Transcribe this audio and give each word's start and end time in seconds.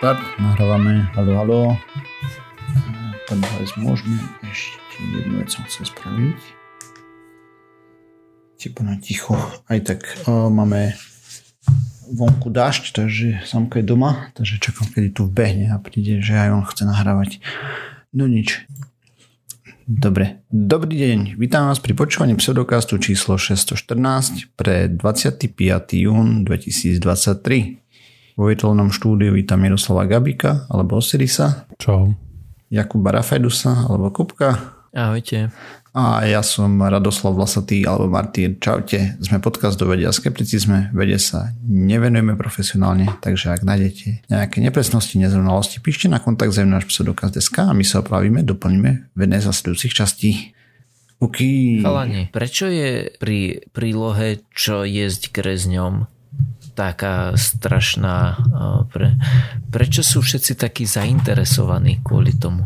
Start, 0.00 0.16
nahrávame, 0.40 1.12
halo, 1.12 1.32
halo. 1.36 1.60
Podľa 3.28 3.68
môžeme 3.84 4.16
ešte 4.48 4.96
jednu 4.96 5.44
vec 5.44 5.52
som 5.52 5.60
chcel 5.68 5.92
spraviť. 5.92 6.40
Tipo 8.56 8.80
na 8.80 8.96
ticho. 8.96 9.36
Aj 9.68 9.76
tak 9.84 10.08
o, 10.24 10.48
máme 10.48 10.96
vonku 12.16 12.48
dážď, 12.48 12.96
takže 12.96 13.44
Samko 13.44 13.76
je 13.76 13.84
doma, 13.84 14.32
takže 14.32 14.56
čakám, 14.56 14.88
kedy 14.88 15.12
tu 15.12 15.28
vbehne 15.28 15.68
a 15.68 15.76
príde, 15.76 16.24
že 16.24 16.32
aj 16.32 16.48
on 16.48 16.64
chce 16.64 16.88
nahrávať. 16.88 17.44
No 18.16 18.24
nič. 18.24 18.64
Dobre. 19.84 20.40
Dobrý 20.48 20.96
deň. 20.96 21.36
Vítam 21.36 21.68
vás 21.68 21.76
pri 21.76 21.92
počúvaní 21.92 22.40
pseudokastu 22.40 22.96
číslo 22.96 23.36
614 23.36 24.48
pre 24.56 24.88
25. 24.88 25.44
jún 25.92 26.48
2023. 26.48 27.79
Vo 28.40 28.48
virtuálnom 28.48 28.88
štúdiu 28.88 29.36
vítam 29.36 29.60
Miroslava 29.60 30.08
Gabika 30.08 30.64
alebo 30.72 30.96
Osirisa. 30.96 31.68
Čau. 31.76 32.16
Jakuba 32.72 33.12
Rafedusa 33.12 33.84
alebo 33.84 34.08
Kupka. 34.08 34.80
Ahojte. 34.96 35.52
A 35.92 36.24
ja 36.24 36.40
som 36.40 36.80
Radoslav 36.80 37.36
Vlasatý 37.36 37.84
alebo 37.84 38.08
Martýr. 38.08 38.56
Čaute. 38.56 39.20
Sme 39.20 39.44
podcast 39.44 39.76
do 39.76 39.84
vedia 39.84 40.08
a 40.08 40.16
skepticizme. 40.16 40.88
Vede 40.96 41.20
sa 41.20 41.52
nevenujeme 41.68 42.32
profesionálne, 42.40 43.12
takže 43.20 43.52
ak 43.52 43.60
nájdete 43.60 44.32
nejaké 44.32 44.64
nepresnosti, 44.64 45.20
nezrovnalosti, 45.20 45.84
píšte 45.84 46.08
na 46.08 46.16
kontakt 46.16 46.56
náš 46.56 46.88
pseudokaz.sk 46.88 47.68
a 47.68 47.76
my 47.76 47.84
sa 47.84 48.00
opravíme, 48.00 48.40
doplníme 48.40 49.12
v 49.12 49.18
jednej 49.20 49.44
z 49.44 49.52
nasledujúcich 49.52 49.92
častí. 49.92 50.56
Uky. 51.20 51.84
Chalani, 51.84 52.32
prečo 52.32 52.72
je 52.72 53.12
pri 53.20 53.68
prílohe 53.76 54.48
čo 54.56 54.88
jesť 54.88 55.28
grezňom 55.28 56.19
taká 56.80 57.36
strašná. 57.36 58.40
Pre, 58.88 59.20
prečo 59.68 60.00
sú 60.00 60.24
všetci 60.24 60.56
takí 60.56 60.88
zainteresovaní 60.88 62.00
kvôli 62.00 62.32
tomu? 62.32 62.64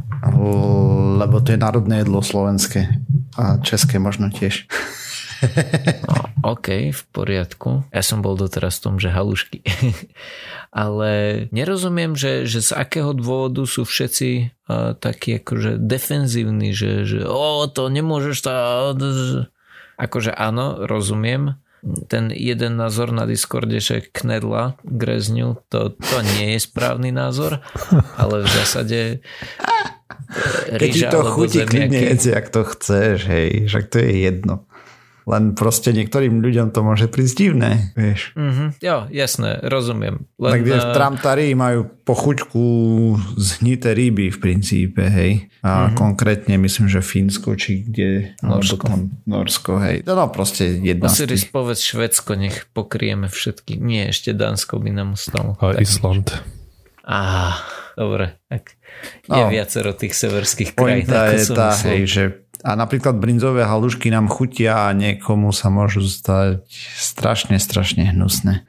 Lebo 1.19 1.43
to 1.43 1.51
je 1.51 1.59
národné 1.59 2.07
jedlo 2.07 2.23
slovenské 2.23 3.03
a 3.35 3.59
české 3.59 3.99
možno 3.99 4.31
tiež. 4.31 4.71
No, 6.09 6.57
OK, 6.57 6.89
v 6.89 7.03
poriadku. 7.13 7.85
Ja 7.93 8.01
som 8.01 8.25
bol 8.25 8.33
doteraz 8.33 8.81
v 8.81 8.85
tom, 8.89 8.95
že 8.97 9.13
halušky. 9.13 9.61
Ale 10.73 11.45
nerozumiem, 11.53 12.17
že, 12.17 12.49
že 12.49 12.65
z 12.65 12.73
akého 12.73 13.13
dôvodu 13.13 13.61
sú 13.69 13.85
všetci 13.85 14.29
uh, 14.65 14.97
takí 14.97 15.37
akože 15.37 15.77
defenzívni, 15.77 16.73
že, 16.73 17.05
že 17.05 17.29
o, 17.29 17.69
to 17.69 17.93
nemôžeš 17.93 18.37
tá... 18.41 18.57
Akože 20.01 20.33
áno, 20.33 20.89
rozumiem, 20.89 21.61
ten 22.09 22.33
jeden 22.33 22.77
názor 22.81 23.13
na 23.13 23.29
Discorde, 23.29 23.81
že 23.81 24.01
knedla 24.01 24.81
grezňu, 24.85 25.61
to, 25.69 25.93
to 25.93 26.17
nie 26.41 26.57
je 26.57 26.61
správny 26.65 27.13
názor, 27.13 27.61
ale 28.17 28.45
v 28.45 28.49
zásade 28.49 28.99
Keď 30.81 30.91
ti 30.91 31.03
to 31.07 31.21
chutí, 31.29 31.61
klidne 31.69 32.01
jedz, 32.13 32.27
jak 32.27 32.49
to 32.49 32.65
chceš, 32.65 33.29
hej, 33.29 33.69
však 33.69 33.85
to 33.93 33.97
je 34.01 34.13
jedno. 34.25 34.65
Len 35.25 35.57
proste 35.57 35.97
niektorým 35.97 36.45
ľuďom 36.45 36.69
to 36.77 36.85
môže 36.85 37.09
prísť 37.09 37.35
divné, 37.49 37.97
vieš. 37.97 38.37
Mm-hmm. 38.37 38.69
Jo, 38.85 39.09
jasné, 39.09 39.57
rozumiem. 39.65 40.29
Len, 40.37 40.53
tak 40.53 40.63
vieš, 40.69 40.85
tramtári 40.93 41.57
majú 41.57 41.89
pochuťku 42.05 42.65
zhnité 43.41 43.97
ryby 43.97 44.29
v 44.29 44.39
princípe, 44.39 45.01
hej. 45.01 45.49
A 45.65 45.89
mm-hmm. 45.89 45.97
konkrétne 45.97 46.61
myslím, 46.61 46.93
že 46.93 47.01
Fínsko, 47.01 47.57
či 47.57 47.89
kde... 47.89 48.37
Norsko. 48.45 48.85
Tam, 48.85 49.17
Norsko, 49.25 49.81
hej. 49.81 50.05
No, 50.05 50.13
no 50.13 50.29
proste 50.29 50.77
jedna 50.77 51.09
Osiris, 51.09 51.49
povedz 51.49 51.81
Švedsko, 51.81 52.37
nech 52.37 52.69
pokrieme 52.77 53.33
všetky. 53.33 53.81
Nie, 53.81 54.13
ešte 54.13 54.37
Dánsko 54.37 54.77
by 54.77 54.93
nám 54.93 55.11
stalo. 55.17 55.57
A 55.57 55.73
tak. 55.73 55.81
Island. 55.81 56.29
Á, 57.01 57.65
dobre. 57.97 58.37
Tak 58.53 58.77
je 59.25 59.41
no, 59.41 59.49
viacero 59.49 59.97
tých 59.97 60.13
severských 60.13 60.77
krajín. 60.77 61.09
Pointa 61.09 61.33
je 61.33 61.45
tá, 61.49 61.73
hej, 61.89 62.03
že 62.05 62.44
a 62.65 62.71
napríklad 62.73 63.21
brinzové 63.21 63.69
halušky 63.69 64.09
nám 64.09 64.33
chutia 64.33 64.89
a 64.89 64.97
niekomu 64.97 65.53
sa 65.53 65.69
môžu 65.69 66.01
stať 66.09 66.65
strašne, 66.97 67.61
strašne 67.61 68.09
hnusné. 68.09 68.65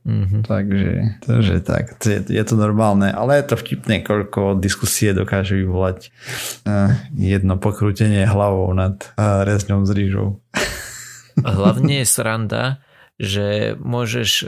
Mm-hmm. 0.00 0.42
Takže, 0.48 0.92
takže 1.24 1.54
tak, 1.60 1.96
je, 2.04 2.20
je 2.24 2.44
to 2.44 2.54
normálne, 2.56 3.08
ale 3.08 3.40
je 3.40 3.52
to 3.52 3.56
vtipné, 3.60 4.00
koľko 4.00 4.56
diskusie 4.56 5.12
dokáže 5.12 5.56
vyvolať 5.56 6.08
uh, 6.64 6.96
jedno 7.16 7.60
pokrútenie 7.60 8.24
hlavou 8.24 8.72
nad 8.72 8.96
uh, 9.16 9.44
rezňou 9.44 9.84
s 9.84 9.92
rýžou. 9.92 10.40
Hlavne 11.40 12.04
je 12.04 12.06
sranda, 12.08 12.80
že 13.20 13.76
môžeš 13.76 14.30
e, 14.40 14.44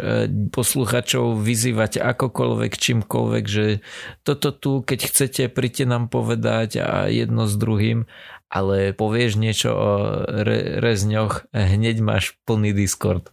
posluchačov 0.48 1.36
vyzývať 1.36 2.00
akokoľvek, 2.00 2.72
čímkoľvek, 2.72 3.44
že 3.44 3.84
toto 4.24 4.48
tu, 4.48 4.80
keď 4.80 5.12
chcete, 5.12 5.42
príďte 5.52 5.84
nám 5.84 6.08
povedať 6.08 6.80
a 6.80 7.04
jedno 7.12 7.44
s 7.44 7.52
druhým 7.60 8.08
ale 8.52 8.92
povieš 8.92 9.40
niečo 9.40 9.72
o 9.72 9.90
re- 10.28 10.76
rezňoch, 10.84 11.48
hneď 11.56 12.04
máš 12.04 12.36
plný 12.44 12.76
Discord. 12.76 13.32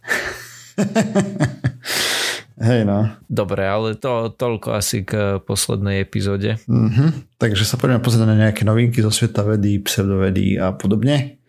Hej 2.60 2.84
no. 2.84 3.08
Dobre, 3.28 3.64
ale 3.64 3.96
to 3.96 4.32
toľko 4.32 4.76
asi 4.76 5.04
k 5.04 5.40
poslednej 5.40 6.04
epizóde. 6.04 6.60
Mm-hmm. 6.68 7.40
Takže 7.40 7.64
sa 7.64 7.80
poďme 7.80 8.04
pozrieť 8.04 8.28
na 8.28 8.36
nejaké 8.36 8.68
novinky 8.68 9.00
zo 9.00 9.08
sveta 9.08 9.44
vedy, 9.44 9.80
pseudovedy 9.80 10.60
a 10.60 10.72
podobne. 10.76 11.40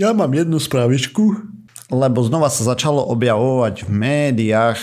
Ja 0.00 0.16
mám 0.16 0.32
jednu 0.32 0.56
správičku, 0.56 1.36
lebo 1.86 2.18
znova 2.26 2.50
sa 2.50 2.66
začalo 2.66 2.98
objavovať 3.14 3.86
v 3.86 3.90
médiách 3.94 4.80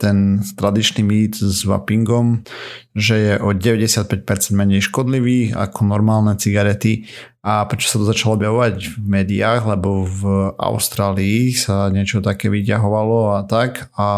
ten 0.00 0.40
tradičný 0.56 1.04
mýt 1.04 1.36
s 1.44 1.68
vapingom, 1.68 2.40
že 2.96 3.14
je 3.20 3.32
o 3.36 3.52
95% 3.52 4.16
menej 4.56 4.80
škodlivý 4.88 5.52
ako 5.52 5.84
normálne 5.84 6.32
cigarety. 6.40 7.04
A 7.44 7.68
prečo 7.68 7.92
sa 7.92 8.00
to 8.00 8.08
začalo 8.08 8.40
objavovať 8.40 8.96
v 8.96 9.06
médiách? 9.06 9.68
Lebo 9.68 10.08
v 10.08 10.56
Austrálii 10.56 11.52
sa 11.52 11.92
niečo 11.92 12.24
také 12.24 12.48
vyťahovalo 12.48 13.36
a 13.36 13.44
tak. 13.44 13.92
A 14.00 14.08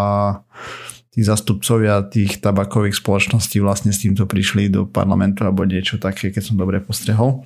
tí 1.10 1.26
zastupcovia 1.26 2.06
tých 2.06 2.38
tabakových 2.38 2.94
spoločností 2.94 3.58
vlastne 3.58 3.91
s 3.91 4.06
týmto 4.06 4.22
prišli 4.22 4.70
do 4.70 4.87
parlamentu 4.87 5.42
alebo 5.42 5.66
niečo 5.66 5.98
také, 5.98 6.31
keď 6.31 6.47
som 6.47 6.54
dobre 6.54 6.78
postrehol. 6.78 7.42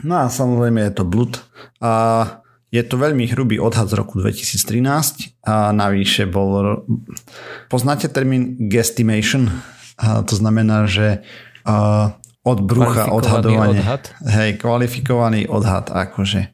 No 0.00 0.24
a 0.24 0.32
samozrejme 0.32 0.88
je 0.88 0.92
to 0.96 1.04
blud. 1.04 1.36
A 1.84 2.24
je 2.68 2.82
to 2.84 3.00
veľmi 3.00 3.24
hrubý 3.32 3.56
odhad 3.56 3.88
z 3.88 3.96
roku 3.96 4.20
2013 4.20 5.40
a 5.48 5.72
navyše 5.72 6.28
bol... 6.28 6.84
Poznáte 7.72 8.12
termín 8.12 8.68
guesstimation? 8.68 9.48
A 9.96 10.20
to 10.20 10.36
znamená, 10.36 10.84
že 10.84 11.24
od 12.44 12.58
brucha 12.60 13.08
odhadovanie. 13.08 13.80
Odhad? 13.80 14.12
Hej, 14.24 14.60
kvalifikovaný 14.60 15.48
odhad 15.48 15.88
akože. 15.92 16.52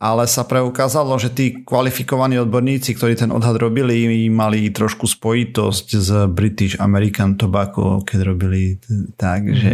Ale 0.00 0.24
sa 0.24 0.48
preukázalo, 0.48 1.12
že 1.20 1.28
tí 1.28 1.60
kvalifikovaní 1.60 2.40
odborníci, 2.40 2.96
ktorí 2.96 3.20
ten 3.20 3.28
odhad 3.28 3.60
robili, 3.60 4.08
mali 4.32 4.72
trošku 4.72 5.04
spojitosť 5.04 5.86
s 5.92 6.10
British 6.32 6.80
American 6.80 7.36
Tobacco, 7.36 8.00
keď 8.00 8.18
robili 8.24 8.80
tak, 9.20 9.44
mm-hmm. 9.44 9.60
že 9.60 9.72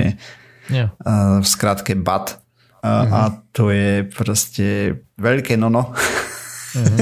yeah. 0.72 0.90
v 1.38 1.46
skratke 1.46 1.94
BAT 1.94 2.42
uh-huh. 2.86 3.12
a 3.12 3.20
to 3.52 3.74
je 3.74 4.06
proste 4.06 4.66
veľké 5.18 5.58
nono. 5.58 5.92
Uh-huh. 6.76 6.98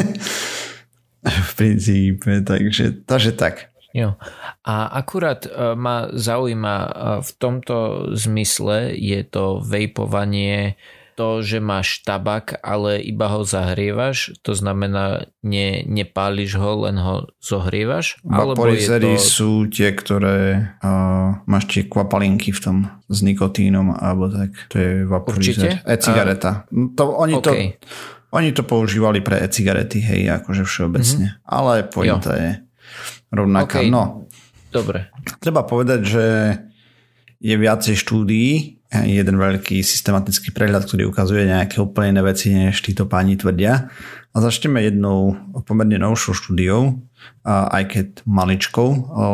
v 1.48 1.50
princípe, 1.56 2.44
takže, 2.44 3.04
takže 3.08 3.32
tak. 3.32 3.72
Jo. 3.94 4.18
A 4.66 4.90
akurát 4.90 5.46
uh, 5.46 5.78
ma 5.78 6.10
zaujíma 6.10 6.76
uh, 6.76 6.92
v 7.22 7.30
tomto 7.38 8.10
zmysle 8.12 8.90
je 8.98 9.22
to 9.22 9.62
vejpovanie 9.62 10.74
to, 11.14 11.41
že 11.41 11.62
máš 11.62 12.02
tabak, 12.02 12.58
ale 12.60 12.98
iba 12.98 13.30
ho 13.30 13.47
zahrievaš, 13.47 14.34
to 14.42 14.52
znamená 14.52 15.30
ne, 15.47 15.86
nepáliš 15.86 16.58
ho, 16.58 16.84
len 16.84 16.99
ho 16.99 17.31
zohrievaš? 17.38 18.19
Vaporizery 18.26 19.14
to... 19.14 19.22
sú 19.22 19.50
tie, 19.70 19.94
ktoré 19.94 20.75
uh, 20.82 21.40
máš 21.46 21.64
tie 21.70 21.82
kvapalinky 21.87 22.50
v 22.50 22.61
tom 22.61 22.76
s 23.06 23.22
nikotínom 23.22 23.94
alebo 23.94 24.26
tak. 24.28 24.50
To 24.75 24.76
je 24.76 24.90
vaporizer. 25.06 25.81
E-cigareta. 25.87 26.66
A... 26.66 26.90
To, 26.99 27.14
oni, 27.14 27.38
okay. 27.38 27.78
to, 27.78 27.87
oni 28.34 28.50
to 28.50 28.66
používali 28.66 29.22
pre 29.22 29.38
e-cigarety, 29.46 30.02
hej, 30.02 30.43
akože 30.43 30.66
všeobecne. 30.66 31.38
Mm-hmm. 31.38 31.49
Ale 31.49 31.87
pointa 31.87 32.34
jo. 32.34 32.40
je 32.43 32.50
rovnaká. 33.31 33.81
Okay. 33.81 33.88
No. 33.88 34.26
Dobre. 34.75 35.14
Treba 35.38 35.62
povedať, 35.62 36.00
že 36.02 36.25
je 37.38 37.55
viacej 37.55 37.94
štúdií, 37.94 38.82
jeden 39.02 39.35
veľký 39.35 39.82
systematický 39.82 40.55
prehľad, 40.55 40.87
ktorý 40.87 41.11
ukazuje 41.11 41.50
nejaké 41.50 41.82
úplne 41.82 42.14
iné 42.14 42.23
veci, 42.23 42.55
než 42.55 42.79
títo 42.79 43.11
páni 43.11 43.35
tvrdia. 43.35 43.91
A 44.35 44.37
začneme 44.38 44.82
jednou 44.82 45.35
pomerne 45.67 45.99
novšou 45.99 46.35
štúdiou, 46.35 46.99
aj 47.46 47.85
keď 47.87 48.06
maličkou, 48.26 48.88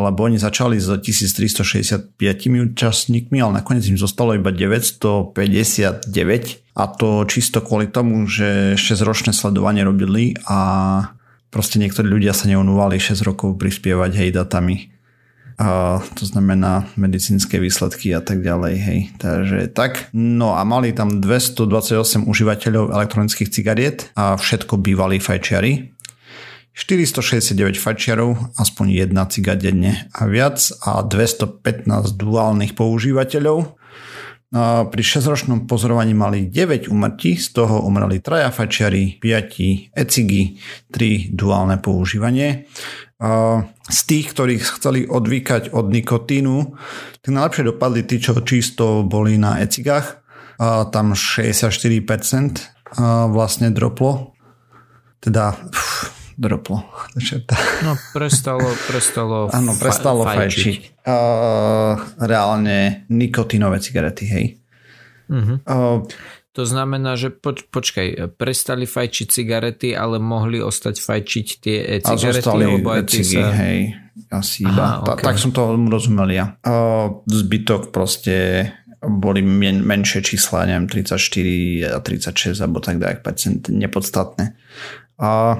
lebo 0.09 0.21
oni 0.29 0.37
začali 0.37 0.77
s 0.77 0.93
1365 0.93 2.13
účastníkmi, 2.69 3.41
ale 3.41 3.65
nakoniec 3.65 3.89
im 3.89 3.97
zostalo 3.97 4.37
iba 4.37 4.53
959 4.53 6.05
a 6.77 6.85
to 6.91 7.25
čisto 7.27 7.65
kvôli 7.65 7.89
tomu, 7.89 8.29
že 8.29 8.77
6-ročné 8.77 9.33
sledovanie 9.33 9.83
robili 9.83 10.37
a 10.45 10.59
proste 11.49 11.81
niektorí 11.81 12.07
ľudia 12.07 12.37
sa 12.37 12.47
neunúvali 12.47 13.01
6 13.01 13.25
rokov 13.27 13.57
prispievať 13.57 14.11
hej 14.21 14.31
datami 14.37 15.00
a 15.61 16.01
to 16.17 16.25
znamená 16.25 16.89
medicínske 16.97 17.61
výsledky 17.61 18.17
a 18.17 18.25
tak 18.25 18.41
ďalej, 18.41 18.75
hej. 18.81 19.01
Takže 19.21 19.69
tak. 19.77 20.09
No 20.17 20.57
a 20.57 20.65
mali 20.65 20.97
tam 20.97 21.21
228 21.21 22.25
užívateľov 22.25 22.97
elektronických 22.97 23.53
cigariet 23.53 24.09
a 24.17 24.41
všetko 24.41 24.81
bývalí 24.81 25.21
fajčiari. 25.21 25.93
469 26.73 27.77
fajčiarov, 27.77 28.57
aspoň 28.57 29.05
jedna 29.05 29.29
ciga 29.29 29.53
denne 29.53 30.09
a 30.17 30.25
viac 30.25 30.65
a 30.81 31.05
215 31.05 32.17
duálnych 32.17 32.73
používateľov. 32.73 33.77
A 34.51 34.89
pri 34.89 35.03
6-ročnom 35.05 35.69
pozorovaní 35.69 36.17
mali 36.17 36.49
9 36.49 36.89
umrtí, 36.89 37.37
z 37.37 37.53
toho 37.53 37.85
umreli 37.85 38.25
traja 38.25 38.49
fajčiari, 38.49 39.21
5 39.21 39.93
ecigy, 39.93 40.57
3 40.89 41.37
duálne 41.37 41.77
používanie 41.79 42.65
z 43.91 44.01
tých, 44.09 44.33
ktorých 44.33 44.81
chceli 44.81 45.05
odvykať 45.05 45.77
od 45.77 45.93
nikotínu, 45.93 46.57
tak 47.21 47.31
najlepšie 47.31 47.69
dopadli 47.69 48.01
tí, 48.09 48.17
čo 48.17 48.33
čisto 48.41 49.05
boli 49.05 49.37
na 49.37 49.61
ecigách. 49.61 50.25
A 50.61 50.89
tam 50.89 51.13
64% 51.13 51.69
vlastne 53.29 53.69
droplo. 53.73 54.33
Teda 55.21 55.53
pff, 55.53 56.21
droplo. 56.41 56.81
No 57.85 57.93
prestalo, 58.17 58.65
prestalo 58.89 59.49
Áno, 59.57 59.77
prestalo 59.77 60.25
fajčiť. 60.25 60.41
fajčiť. 60.41 60.81
Uh, 61.05 62.01
reálne 62.25 63.05
nikotínové 63.13 63.85
cigarety, 63.85 64.25
hej. 64.25 64.47
Uh-huh. 65.29 65.61
Uh, 65.69 65.99
to 66.51 66.67
znamená, 66.67 67.15
že 67.15 67.31
poč, 67.31 67.63
počkaj, 67.71 68.35
prestali 68.35 68.83
fajčiť 68.83 69.27
cigarety, 69.31 69.89
ale 69.95 70.19
mohli 70.19 70.59
ostať 70.59 70.99
fajčiť 70.99 71.47
tie 71.63 71.77
cigarety? 72.03 72.49
A 72.51 72.55
alebo 72.59 72.89
aj 72.91 73.03
cigy, 73.07 73.39
sa... 73.39 73.55
hej. 73.55 73.79
Asi 74.35 74.67
Aha, 74.67 74.75
iba. 74.75 74.87
Okay. 75.15 75.25
Tak 75.31 75.39
som 75.39 75.55
to 75.55 75.79
rozumel 75.87 76.27
ja. 76.35 76.59
O, 76.67 77.23
zbytok 77.31 77.95
proste 77.95 78.67
boli 79.01 79.41
men, 79.41 79.81
menšie 79.87 80.21
čísla, 80.21 80.67
neviem, 80.69 80.91
34 80.91 81.97
a 81.97 81.99
36 82.03 82.59
alebo 82.61 82.83
tak 82.83 83.01
ďalej 83.01 83.19
percent, 83.23 83.61
nepodstatné. 83.71 84.59
A 85.23 85.57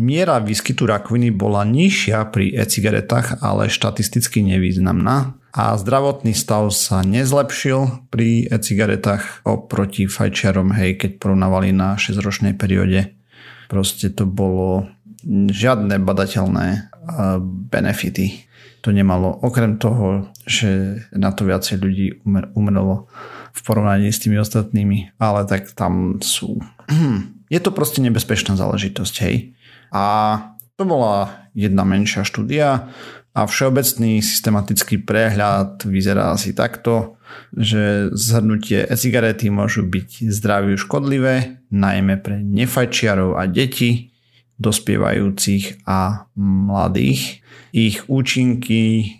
miera 0.00 0.40
výskytu 0.40 0.88
rakoviny 0.88 1.30
bola 1.30 1.62
nižšia 1.68 2.32
pri 2.32 2.50
e-cigaretách, 2.56 3.44
ale 3.44 3.68
štatisticky 3.68 4.42
nevýznamná 4.42 5.39
a 5.50 5.74
zdravotný 5.74 6.30
stav 6.30 6.70
sa 6.70 7.02
nezlepšil 7.02 8.06
pri 8.10 8.46
e-cigaretách 8.46 9.42
oproti 9.42 10.06
fajčiarom, 10.06 10.70
hej, 10.78 10.94
keď 10.98 11.10
porovnávali 11.18 11.74
na 11.74 11.98
6-ročnej 11.98 12.54
perióde. 12.54 13.14
Proste 13.66 14.14
to 14.14 14.26
bolo 14.26 14.86
žiadne 15.26 15.98
badateľné 16.00 16.90
benefity. 17.70 18.46
To 18.80 18.94
nemalo, 18.94 19.36
okrem 19.44 19.76
toho, 19.76 20.32
že 20.48 21.02
na 21.12 21.34
to 21.34 21.44
viacej 21.44 21.76
ľudí 21.82 22.06
umrelo 22.56 23.12
v 23.52 23.60
porovnaní 23.66 24.08
s 24.08 24.22
tými 24.22 24.40
ostatnými, 24.40 25.18
ale 25.20 25.44
tak 25.44 25.68
tam 25.74 26.22
sú... 26.22 26.62
Je 27.52 27.58
to 27.58 27.74
proste 27.74 27.98
nebezpečná 27.98 28.54
záležitosť, 28.54 29.14
hej. 29.26 29.58
A 29.90 30.04
to 30.78 30.86
bola 30.86 31.50
jedna 31.52 31.82
menšia 31.82 32.22
štúdia, 32.22 32.88
a 33.30 33.46
všeobecný 33.46 34.18
systematický 34.18 35.06
prehľad 35.06 35.86
vyzerá 35.86 36.34
asi 36.34 36.50
takto, 36.50 37.14
že 37.54 38.10
zhrnutie 38.10 38.82
e-cigarety 38.90 39.54
môžu 39.54 39.86
byť 39.86 40.26
zdraviu 40.34 40.74
škodlivé, 40.74 41.62
najmä 41.70 42.18
pre 42.18 42.42
nefajčiarov 42.42 43.38
a 43.38 43.46
deti, 43.46 44.10
dospievajúcich 44.58 45.86
a 45.86 46.26
mladých. 46.36 47.40
Ich 47.70 48.02
účinky 48.10 49.16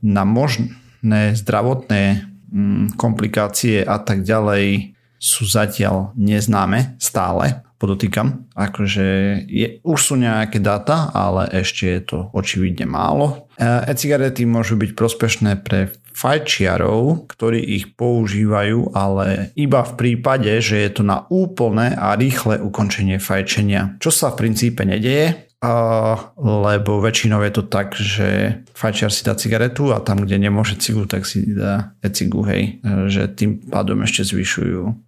na 0.00 0.22
možné 0.24 1.34
zdravotné 1.34 2.30
mm, 2.46 2.94
komplikácie 2.94 3.82
a 3.82 3.98
tak 3.98 4.22
ďalej 4.22 4.94
sú 5.18 5.44
zatiaľ 5.50 6.14
neznáme 6.14 6.94
stále 7.02 7.65
podotýkam. 7.76 8.48
Akože 8.56 9.06
je, 9.46 9.80
už 9.84 10.00
sú 10.00 10.14
nejaké 10.16 10.60
dáta, 10.60 11.12
ale 11.12 11.48
ešte 11.52 11.84
je 11.86 12.02
to 12.02 12.18
očividne 12.32 12.88
málo. 12.88 13.48
E, 13.56 13.92
e-cigarety 13.92 14.48
môžu 14.48 14.80
byť 14.80 14.90
prospešné 14.96 15.60
pre 15.60 15.92
fajčiarov, 16.16 17.28
ktorí 17.28 17.60
ich 17.60 17.92
používajú, 17.92 18.96
ale 18.96 19.52
iba 19.52 19.84
v 19.84 19.92
prípade, 20.00 20.48
že 20.64 20.80
je 20.80 20.90
to 20.96 21.02
na 21.04 21.28
úplné 21.28 21.92
a 21.92 22.16
rýchle 22.16 22.56
ukončenie 22.64 23.20
fajčenia. 23.20 24.00
Čo 24.00 24.08
sa 24.08 24.32
v 24.32 24.48
princípe 24.48 24.88
nedeje, 24.88 25.46
a, 25.60 26.32
lebo 26.40 27.00
väčšinou 27.04 27.44
je 27.44 27.52
to 27.52 27.64
tak, 27.68 27.96
že 27.96 28.60
fajčiar 28.72 29.12
si 29.12 29.24
dá 29.24 29.36
cigaretu 29.36 29.92
a 29.92 30.00
tam, 30.00 30.24
kde 30.24 30.36
nemôže 30.40 30.76
cigu, 30.80 31.08
tak 31.08 31.24
si 31.28 31.44
dá 31.48 31.96
e-cigu, 32.00 32.44
hej. 32.48 32.80
E, 32.80 33.12
že 33.12 33.28
tým 33.28 33.68
pádom 33.68 34.00
ešte 34.04 34.24
zvyšujú. 34.24 35.05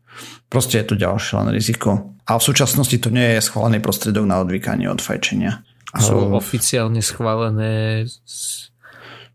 Proste 0.48 0.80
je 0.80 0.86
to 0.88 0.94
ďalšie 0.96 1.32
len 1.38 1.48
riziko. 1.52 2.14
A 2.28 2.36
v 2.36 2.42
súčasnosti 2.44 2.96
to 3.00 3.08
nie 3.08 3.36
je 3.36 3.44
schválený 3.44 3.80
prostredok 3.80 4.24
na 4.28 4.40
odvykanie 4.44 4.88
od 4.88 5.00
fajčenia. 5.00 5.64
Sú 5.96 6.28
Ale... 6.28 6.36
oficiálne 6.36 7.00
schválené 7.00 8.04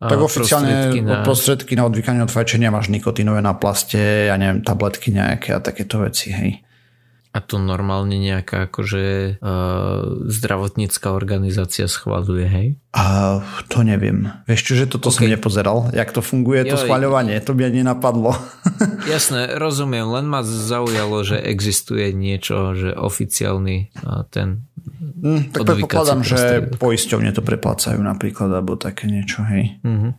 tak 0.04 0.20
oficiálne 0.20 0.68
prostriedky 0.68 1.00
na... 1.00 1.24
prostriedky 1.24 1.74
na 1.80 1.84
odvykanie 1.88 2.22
od 2.28 2.32
fajčenia 2.34 2.76
máš 2.76 2.92
nikotínové 2.92 3.40
na 3.40 3.56
plaste, 3.56 4.28
ja 4.28 4.36
neviem, 4.36 4.60
tabletky 4.60 5.16
nejaké 5.16 5.56
a 5.56 5.64
takéto 5.64 6.04
veci, 6.04 6.36
hej. 6.36 6.60
A 7.34 7.42
to 7.42 7.58
normálne 7.58 8.14
nejaká 8.22 8.70
akože 8.70 9.38
uh, 9.42 10.30
zdravotnícká 10.30 11.10
organizácia 11.18 11.90
schváluje, 11.90 12.46
hej? 12.46 12.68
A 12.94 13.42
to 13.74 13.82
neviem. 13.82 14.30
Vieš 14.46 14.62
čo, 14.62 14.74
že 14.78 14.86
toto 14.86 15.10
okay. 15.10 15.18
som 15.18 15.34
nepozeral, 15.34 15.90
jak 15.98 16.14
to 16.14 16.22
funguje, 16.22 16.62
jo, 16.62 16.78
to 16.78 16.86
schváľovanie, 16.86 17.42
to 17.42 17.58
by 17.58 17.66
ani 17.66 17.82
nenapadlo. 17.82 18.38
Jasné, 19.10 19.58
rozumiem, 19.58 20.06
len 20.14 20.30
ma 20.30 20.46
zaujalo, 20.46 21.26
že 21.26 21.42
existuje 21.42 22.14
niečo, 22.14 22.78
že 22.78 22.94
oficiálny 22.94 23.90
uh, 24.06 24.30
ten 24.30 24.70
mm, 25.18 25.58
Tak 25.58 25.66
predpokladám, 25.66 26.22
že 26.22 26.70
poisťovne 26.78 27.34
to 27.34 27.42
preplácajú 27.42 27.98
napríklad, 27.98 28.62
alebo 28.62 28.78
také 28.78 29.10
niečo, 29.10 29.42
hej. 29.42 29.82
Mm-hmm. 29.82 30.12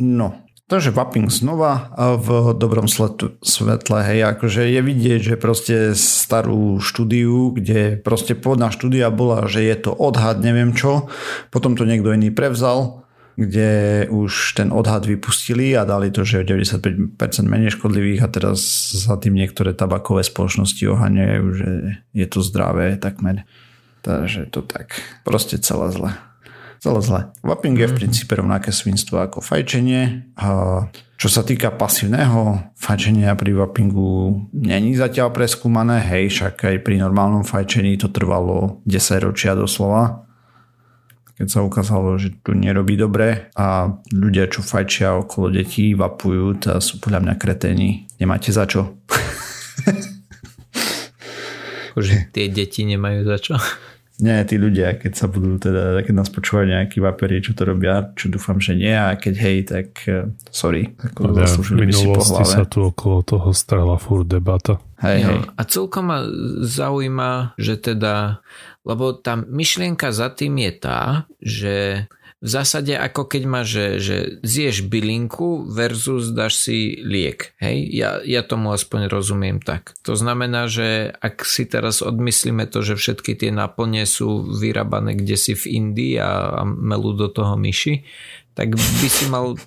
No, 0.00 0.46
Takže 0.70 0.94
vaping 0.94 1.26
znova 1.34 1.90
v 1.98 2.54
dobrom 2.54 2.86
svetle, 2.86 3.98
hej, 4.06 4.22
akože 4.22 4.70
je 4.70 4.78
vidieť, 4.78 5.34
že 5.34 5.34
proste 5.34 5.98
starú 5.98 6.78
štúdiu, 6.78 7.50
kde 7.50 7.98
proste 7.98 8.38
pôvodná 8.38 8.70
štúdia 8.70 9.10
bola, 9.10 9.50
že 9.50 9.66
je 9.66 9.74
to 9.74 9.90
odhad, 9.90 10.38
neviem 10.38 10.70
čo, 10.70 11.10
potom 11.50 11.74
to 11.74 11.82
niekto 11.82 12.14
iný 12.14 12.30
prevzal, 12.30 13.02
kde 13.34 14.06
už 14.14 14.62
ten 14.62 14.70
odhad 14.70 15.10
vypustili 15.10 15.74
a 15.74 15.82
dali 15.82 16.14
to, 16.14 16.22
že 16.22 16.46
95% 16.46 17.18
menej 17.50 17.74
škodlivých 17.74 18.22
a 18.22 18.30
teraz 18.30 18.62
za 18.94 19.18
tým 19.18 19.34
niektoré 19.42 19.74
tabakové 19.74 20.22
spoločnosti 20.22 20.86
oháňajú, 20.86 21.44
že 21.50 21.70
je 22.14 22.26
to 22.30 22.46
zdravé 22.46 22.94
takmer. 22.94 23.42
Takže 24.06 24.46
to 24.54 24.62
tak, 24.62 25.02
proste 25.26 25.58
celé 25.58 25.90
zle 25.90 26.29
celé 26.80 27.00
zle. 27.04 27.20
Vaping 27.44 27.76
je 27.76 27.86
v 27.86 27.94
mhm. 27.94 28.00
princípe 28.00 28.32
rovnaké 28.34 28.72
svinstvo 28.72 29.20
ako 29.20 29.44
fajčenie. 29.44 30.32
A 30.40 30.48
čo 31.20 31.28
sa 31.28 31.44
týka 31.44 31.68
pasívneho 31.68 32.72
fajčenia 32.80 33.36
pri 33.36 33.52
vapingu 33.52 34.48
není 34.56 34.96
zatiaľ 34.96 35.36
preskúmané, 35.36 36.00
hej, 36.00 36.32
však 36.32 36.64
aj 36.64 36.76
pri 36.80 36.96
normálnom 36.96 37.44
fajčení 37.44 38.00
to 38.00 38.08
trvalo 38.08 38.80
10 38.88 39.28
ročia 39.28 39.52
doslova 39.52 40.30
keď 41.40 41.48
sa 41.48 41.64
ukázalo, 41.64 42.20
že 42.20 42.36
to 42.44 42.52
nerobí 42.52 43.00
dobre 43.00 43.48
a 43.56 43.88
ľudia, 44.12 44.44
čo 44.52 44.60
fajčia 44.60 45.16
okolo 45.16 45.48
detí, 45.48 45.96
vapujú, 45.96 46.60
to 46.60 46.76
sú 46.84 47.00
podľa 47.00 47.24
mňa 47.24 47.34
kreténi. 47.40 48.04
Nemáte 48.20 48.52
za 48.52 48.68
čo. 48.68 49.00
Že 51.96 52.28
tie 52.36 52.46
deti 52.52 52.84
nemajú 52.84 53.24
za 53.24 53.40
čo? 53.40 53.54
Nie, 54.20 54.44
tí 54.44 54.60
ľudia, 54.60 55.00
keď 55.00 55.12
sa 55.16 55.26
budú 55.26 55.56
teda, 55.56 56.04
keď 56.04 56.14
nás 56.14 56.28
počúvajú 56.28 56.68
nejakí 56.68 57.00
vaperi, 57.00 57.40
čo 57.40 57.56
to 57.56 57.64
robia, 57.64 58.12
čo 58.14 58.28
dúfam, 58.28 58.60
že 58.60 58.76
nie 58.76 58.92
a 58.92 59.16
keď 59.16 59.34
hej, 59.40 59.58
tak 59.64 59.88
uh, 60.06 60.28
sorry. 60.52 60.92
Ako 61.00 61.32
ja, 61.32 61.48
v 61.48 61.88
minulosti 61.88 62.44
sa 62.44 62.68
tu 62.68 62.84
okolo 62.84 63.24
toho 63.24 63.50
strhla 63.56 63.96
furt 63.96 64.28
debata. 64.28 64.76
Hej, 65.00 65.18
hej. 65.24 65.38
A 65.56 65.62
celkom 65.64 66.12
ma 66.12 66.18
zaujíma, 66.60 67.56
že 67.56 67.80
teda, 67.80 68.44
lebo 68.84 69.16
tá 69.16 69.40
myšlienka 69.40 70.12
za 70.12 70.28
tým 70.28 70.60
je 70.60 70.72
tá, 70.76 71.00
že 71.40 71.76
v 72.40 72.48
zásade 72.48 72.96
ako 72.96 73.28
keď 73.28 73.42
máš, 73.44 73.66
že, 73.68 73.86
že 74.00 74.16
zješ 74.40 74.88
bylinku 74.88 75.68
versus 75.68 76.32
dáš 76.32 76.56
si 76.56 76.96
liek. 77.04 77.52
Hej? 77.60 77.84
Ja, 77.92 78.10
ja 78.24 78.40
tomu 78.40 78.72
aspoň 78.72 79.12
rozumiem 79.12 79.60
tak. 79.60 79.92
To 80.08 80.16
znamená, 80.16 80.64
že 80.64 81.12
ak 81.20 81.44
si 81.44 81.68
teraz 81.68 82.00
odmyslíme 82.00 82.64
to, 82.64 82.80
že 82.80 82.96
všetky 82.96 83.36
tie 83.36 83.52
náplne 83.52 84.08
sú 84.08 84.48
vyrábané 84.56 85.20
kde 85.20 85.36
si 85.36 85.52
v 85.52 85.64
Indii 85.68 86.16
a, 86.16 86.60
a 86.60 86.62
melú 86.64 87.12
do 87.12 87.28
toho 87.28 87.60
myši, 87.60 88.08
tak 88.56 88.72
by 88.72 89.08
si 89.12 89.28
mal 89.28 89.60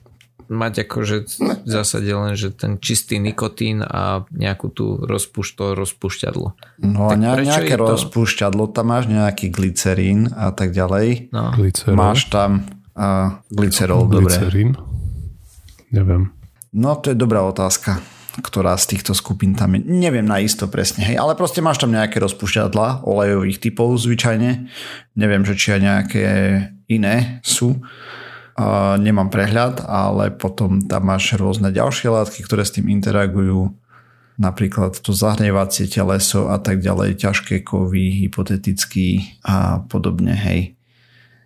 mať 0.50 0.88
akože 0.88 1.16
v 1.64 1.70
zásade 1.70 2.10
len, 2.10 2.34
že 2.34 2.52
ten 2.56 2.80
čistý 2.80 3.20
nikotín 3.20 3.84
a 3.84 4.28
nejakú 4.32 4.72
tú 4.72 5.00
rozpušto, 5.04 5.76
rozpušťadlo. 5.76 6.48
No 6.84 7.02
a 7.08 7.16
ne, 7.16 7.44
nejaké 7.44 7.76
to... 7.76 7.86
rozpušťadlo, 7.86 8.72
tam 8.72 8.92
máš 8.92 9.12
nejaký 9.12 9.52
glycerín 9.54 10.32
a 10.34 10.56
tak 10.56 10.76
ďalej. 10.76 11.32
No. 11.32 11.54
Glycerol. 11.56 11.96
Máš 11.96 12.28
tam 12.32 12.68
A 12.94 13.42
glycerol, 13.50 14.06
dobre. 14.06 14.30
Glycerín? 14.30 14.78
Neviem. 15.90 16.30
No 16.74 16.98
to 16.98 17.14
je 17.14 17.18
dobrá 17.18 17.42
otázka 17.46 18.02
ktorá 18.34 18.74
z 18.82 18.98
týchto 18.98 19.14
skupín 19.14 19.54
tam 19.54 19.78
je. 19.78 19.86
Neviem 19.86 20.26
na 20.26 20.42
isto 20.42 20.66
presne, 20.66 21.06
hej, 21.06 21.22
ale 21.22 21.38
proste 21.38 21.62
máš 21.62 21.78
tam 21.78 21.94
nejaké 21.94 22.18
rozpušťadla 22.18 23.06
olejových 23.06 23.62
typov 23.62 23.94
zvyčajne. 24.02 24.74
Neviem, 25.14 25.46
že 25.46 25.54
či 25.54 25.78
aj 25.78 25.82
nejaké 25.86 26.26
iné 26.90 27.46
sú. 27.46 27.78
Uh, 28.54 29.02
nemám 29.02 29.34
prehľad, 29.34 29.82
ale 29.82 30.30
potom 30.30 30.86
tam 30.86 31.10
máš 31.10 31.34
rôzne 31.34 31.74
ďalšie 31.74 32.14
látky, 32.14 32.46
ktoré 32.46 32.62
s 32.62 32.78
tým 32.78 32.86
interagujú. 32.86 33.74
Napríklad 34.38 34.98
to 35.02 35.10
zahrievacie 35.10 35.90
teleso 35.90 36.50
a 36.50 36.62
tak 36.62 36.82
ďalej, 36.82 37.18
ťažké 37.18 37.66
kovy, 37.66 38.26
hypoteticky 38.26 39.38
a 39.42 39.82
podobne, 39.90 40.38
hej. 40.38 40.78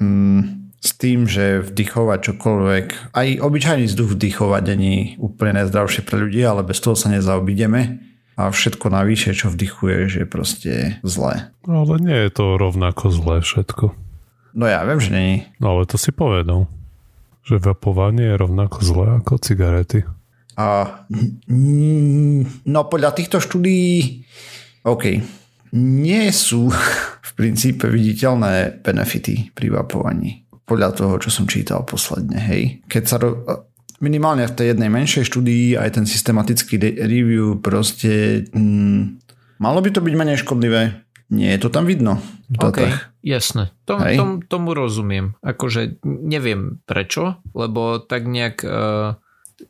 Mm, 0.03 0.71
s 0.83 0.95
tým, 0.99 1.31
že 1.31 1.63
vdychovať 1.63 2.19
čokoľvek, 2.31 2.85
aj 3.15 3.27
obyčajný 3.39 3.85
vzduch 3.87 4.11
vdychovať 4.15 4.63
není 4.75 5.15
úplne 5.15 5.63
najzdravšie 5.63 6.03
pre 6.03 6.19
ľudí, 6.21 6.43
ale 6.43 6.63
bez 6.63 6.79
toho 6.83 6.95
sa 6.95 7.07
nezaobídeme 7.07 8.03
a 8.37 8.53
všetko 8.53 8.93
navyše, 8.93 9.33
čo 9.33 9.49
vdychuješ, 9.49 10.21
je 10.21 10.25
proste 10.29 10.73
zlé. 11.01 11.49
No, 11.65 11.81
ale 11.87 11.97
nie 11.97 12.19
je 12.27 12.31
to 12.31 12.55
rovnako 12.55 13.09
zlé 13.09 13.41
všetko. 13.41 13.97
No 14.53 14.65
ja 14.69 14.85
viem, 14.85 14.99
že 15.01 15.09
není. 15.09 15.35
No 15.57 15.75
ale 15.75 15.89
to 15.89 15.97
si 15.97 16.13
povedal, 16.13 16.69
že 17.47 17.63
vapovanie 17.63 18.35
je 18.35 18.35
rovnako 18.35 18.77
zlé 18.83 19.05
ako 19.23 19.39
cigarety. 19.39 20.03
A, 20.59 20.99
no 22.67 22.79
podľa 22.91 23.11
týchto 23.15 23.39
štúdií 23.39 24.25
OK, 24.83 25.03
nie 25.77 26.25
sú 26.35 26.67
v 27.27 27.31
princípe 27.39 27.87
viditeľné 27.87 28.83
benefity 28.83 29.55
pri 29.55 29.71
vapovaní 29.71 30.43
podľa 30.67 30.91
toho, 30.99 31.13
čo 31.23 31.31
som 31.31 31.47
čítal 31.47 31.87
posledne, 31.87 32.43
hej. 32.43 32.83
Keď 32.91 33.03
sa 33.07 33.15
ro- 33.23 33.71
minimálne 34.03 34.43
v 34.43 34.51
tej 34.51 34.75
jednej 34.75 34.91
menšej 34.91 35.23
štúdii 35.31 35.79
aj 35.79 35.95
ten 35.95 36.05
systematický 36.05 36.75
review 37.01 37.57
proste 37.63 38.43
mm, 38.51 39.23
malo 39.63 39.79
by 39.79 39.89
to 39.89 40.03
byť 40.03 40.13
menej 40.13 40.43
škodlivé. 40.43 41.06
Nie 41.27 41.55
je 41.55 41.67
to 41.67 41.69
tam 41.69 41.83
vidno. 41.85 42.23
OK, 42.55 42.87
jasné. 43.19 43.75
Tom, 43.83 43.99
tom, 43.99 44.29
tomu 44.43 44.71
rozumiem. 44.71 45.35
Akože 45.43 45.99
neviem 46.03 46.79
prečo, 46.87 47.43
lebo 47.51 47.99
tak 47.99 48.27
nejak... 48.27 48.63
Uh 48.63 49.19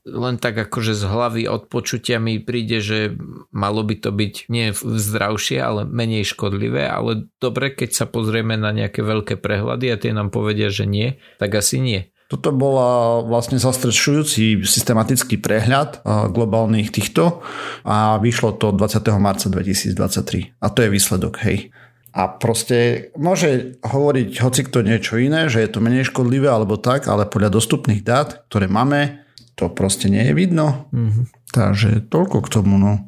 len 0.04 0.36
tak 0.36 0.60
akože 0.60 0.92
z 0.92 1.04
hlavy 1.08 1.44
od 1.48 1.72
počutia 1.72 2.20
mi 2.20 2.44
príde, 2.44 2.84
že 2.84 3.16
malo 3.56 3.88
by 3.88 3.96
to 4.04 4.12
byť 4.12 4.52
nie 4.52 4.76
zdravšie, 4.76 5.64
ale 5.64 5.88
menej 5.88 6.28
škodlivé, 6.28 6.92
ale 6.92 7.32
dobre, 7.40 7.72
keď 7.72 7.96
sa 7.96 8.06
pozrieme 8.08 8.60
na 8.60 8.76
nejaké 8.76 9.00
veľké 9.00 9.40
prehľady 9.40 9.88
a 9.88 10.00
tie 10.00 10.12
nám 10.12 10.28
povedia, 10.28 10.68
že 10.68 10.84
nie, 10.84 11.16
tak 11.40 11.56
asi 11.56 11.80
nie. 11.80 12.12
Toto 12.28 12.52
bola 12.52 13.24
vlastne 13.24 13.56
zastrešujúci 13.56 14.60
systematický 14.60 15.40
prehľad 15.40 16.04
globálnych 16.36 16.92
týchto 16.92 17.40
a 17.88 18.20
vyšlo 18.20 18.60
to 18.60 18.76
20. 18.76 19.00
marca 19.16 19.48
2023. 19.48 20.60
A 20.60 20.68
to 20.68 20.80
je 20.84 20.90
výsledok, 20.92 21.40
hej. 21.48 21.72
A 22.12 22.28
proste 22.28 23.10
môže 23.16 23.80
hovoriť 23.86 24.44
hoci 24.44 24.62
kto 24.68 24.84
niečo 24.84 25.16
iné, 25.22 25.48
že 25.48 25.64
je 25.64 25.70
to 25.72 25.80
menej 25.80 26.10
škodlivé 26.10 26.52
alebo 26.52 26.76
tak, 26.76 27.08
ale 27.08 27.30
podľa 27.30 27.54
dostupných 27.54 28.04
dát, 28.04 28.44
ktoré 28.52 28.68
máme, 28.68 29.24
to 29.56 29.72
proste 29.72 30.12
nie 30.12 30.26
je 30.28 30.34
vidno. 30.36 30.92
Mm-hmm. 30.92 31.26
Takže 31.54 31.90
toľko 32.12 32.44
k 32.44 32.52
tomu, 32.52 32.76
no. 32.76 33.08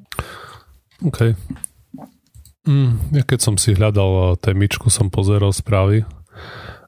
OK. 1.03 1.33
Mm, 2.69 3.17
ja 3.17 3.23
keď 3.25 3.39
som 3.41 3.55
si 3.57 3.73
hľadal 3.73 4.38
témičku, 4.38 4.93
som 4.93 5.09
pozeral 5.09 5.51
správy, 5.51 6.05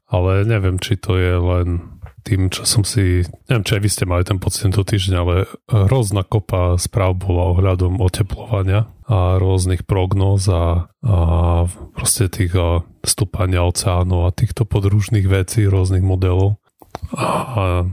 ale 0.06 0.46
neviem, 0.46 0.78
či 0.78 1.00
to 1.00 1.18
je 1.18 1.34
len 1.36 1.82
tým, 2.22 2.54
čo 2.54 2.64
som 2.64 2.86
si, 2.86 3.26
neviem, 3.50 3.66
či 3.66 3.76
aj 3.78 3.82
vy 3.82 3.90
ste 3.90 4.06
mali 4.06 4.24
ten 4.26 4.38
pocit 4.38 4.70
tento 4.70 4.86
týždeň, 4.86 5.16
ale 5.18 5.36
hrozná 5.68 6.22
kopa 6.22 6.78
správ 6.78 7.18
bola 7.18 7.58
ohľadom 7.58 7.98
oteplovania 7.98 8.90
a 9.10 9.42
rôznych 9.42 9.84
prognóz 9.84 10.48
a, 10.48 10.88
a 11.04 11.16
proste 11.98 12.32
tých 12.32 12.56
stúpania 13.04 13.66
oceánov 13.66 14.30
a 14.30 14.36
týchto 14.36 14.64
podružných 14.64 15.28
vecí, 15.28 15.66
rôznych 15.68 16.06
modelov. 16.06 16.62
A 17.18 17.90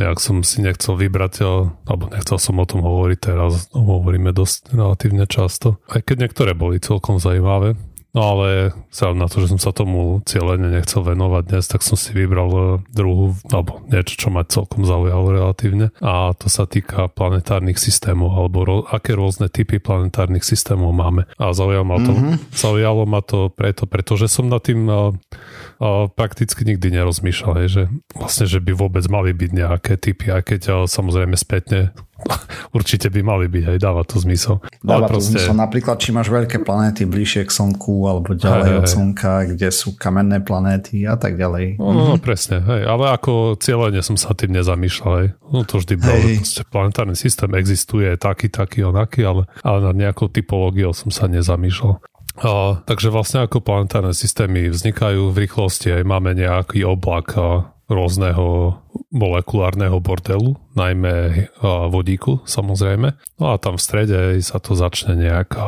nejak 0.00 0.18
som 0.18 0.40
si 0.40 0.64
nechcel 0.64 0.96
vybrať, 0.96 1.44
alebo 1.84 2.08
nechcel 2.08 2.40
som 2.40 2.56
o 2.56 2.66
tom 2.66 2.80
hovoriť 2.80 3.18
teraz, 3.20 3.68
no, 3.76 4.00
hovoríme 4.00 4.32
dosť 4.32 4.72
relatívne 4.72 5.28
často. 5.28 5.78
Aj 5.92 6.00
keď 6.00 6.26
niektoré 6.26 6.56
boli 6.56 6.80
celkom 6.80 7.20
zaujímavé, 7.20 7.76
No 8.10 8.34
ale 8.34 8.74
sa 8.90 9.14
na 9.14 9.30
to, 9.30 9.38
že 9.38 9.54
som 9.54 9.60
sa 9.62 9.70
tomu 9.70 10.18
cieľene 10.26 10.66
nechcel 10.66 11.06
venovať 11.06 11.42
dnes, 11.46 11.64
tak 11.70 11.86
som 11.86 11.94
si 11.94 12.10
vybral 12.10 12.50
e, 12.50 12.62
druhú, 12.90 13.38
alebo 13.54 13.86
niečo, 13.86 14.18
čo 14.18 14.28
ma 14.34 14.42
celkom 14.42 14.82
zaujalo 14.82 15.30
relatívne. 15.30 15.94
A 16.02 16.34
to 16.34 16.50
sa 16.50 16.66
týka 16.66 17.06
planetárnych 17.06 17.78
systémov, 17.78 18.34
alebo 18.34 18.58
ro, 18.66 18.76
aké 18.82 19.14
rôzne 19.14 19.46
typy 19.46 19.78
planetárnych 19.78 20.42
systémov 20.42 20.90
máme. 20.90 21.30
A 21.38 21.54
zaujalo 21.54 21.86
ma 21.86 21.98
to, 22.02 22.10
mm-hmm. 22.10 22.34
zaujalo 22.50 23.02
ma 23.06 23.20
to 23.22 23.46
preto, 23.54 23.86
pretože 23.86 24.26
som 24.26 24.50
na 24.50 24.58
tým 24.58 24.90
uh, 24.90 25.14
uh, 25.78 26.10
prakticky 26.10 26.66
nikdy 26.66 26.90
nerozmýšľal, 26.90 27.70
že 27.70 27.86
vlastne, 28.18 28.50
že 28.50 28.58
by 28.58 28.74
vôbec 28.74 29.06
mali 29.06 29.30
byť 29.30 29.50
nejaké 29.54 29.94
typy, 29.94 30.34
aj 30.34 30.42
keď 30.50 30.60
uh, 30.66 30.76
samozrejme 30.90 31.38
spätne 31.38 31.94
určite 32.76 33.08
by 33.08 33.20
mali 33.22 33.46
byť, 33.50 33.64
aj 33.76 33.78
dáva 33.78 34.02
to 34.04 34.20
zmysel. 34.20 34.62
Dáva 34.80 35.08
to 35.08 35.18
proste... 35.18 35.36
zmysel. 35.36 35.54
Napríklad, 35.56 35.96
či 35.98 36.10
máš 36.14 36.28
veľké 36.28 36.62
planéty 36.62 37.04
bližšie 37.04 37.46
k 37.46 37.50
Slnku 37.50 38.06
alebo 38.06 38.36
ďalej 38.36 38.70
hej, 38.70 38.78
od 38.78 38.86
Slnka, 38.86 39.32
kde 39.54 39.68
sú 39.72 39.96
kamenné 39.96 40.40
planéty 40.44 41.04
a 41.04 41.16
tak 41.16 41.36
ďalej. 41.40 41.80
No, 41.80 41.92
no 41.92 42.02
mhm. 42.16 42.22
presne, 42.22 42.62
hej. 42.62 42.82
ale 42.86 43.12
ako 43.14 43.56
cieľene 43.58 44.00
som 44.04 44.14
sa 44.14 44.32
tým 44.36 44.54
nezamýšľal. 44.54 45.12
Hej. 45.22 45.28
No 45.50 45.66
to 45.66 45.82
vždy 45.82 45.94
bolo, 45.98 46.26
že 46.40 46.62
planetárny 46.66 47.16
systém 47.18 47.50
existuje 47.56 48.08
taký, 48.16 48.48
taký, 48.48 48.86
onaký, 48.86 49.26
ale, 49.26 49.50
ale 49.64 49.78
nad 49.90 49.96
nejakou 49.96 50.30
typológiou 50.30 50.94
som 50.94 51.10
sa 51.10 51.26
nezamýšľal. 51.26 51.98
A, 52.40 52.80
takže 52.86 53.12
vlastne 53.12 53.44
ako 53.44 53.60
planetárne 53.60 54.14
systémy 54.16 54.70
vznikajú 54.70 55.34
v 55.34 55.44
rýchlosti, 55.44 55.92
aj 55.92 56.04
máme 56.06 56.32
nejaký 56.32 56.86
oblak 56.86 57.36
a, 57.36 57.74
rôzneho 57.90 58.78
molekulárneho 59.10 59.98
bordelu, 59.98 60.54
najmä 60.78 61.50
vodíku 61.90 62.46
samozrejme. 62.46 63.18
No 63.42 63.44
a 63.50 63.58
tam 63.58 63.74
v 63.74 63.82
strede 63.82 64.18
sa 64.38 64.62
to 64.62 64.78
začne 64.78 65.18
nejak 65.18 65.58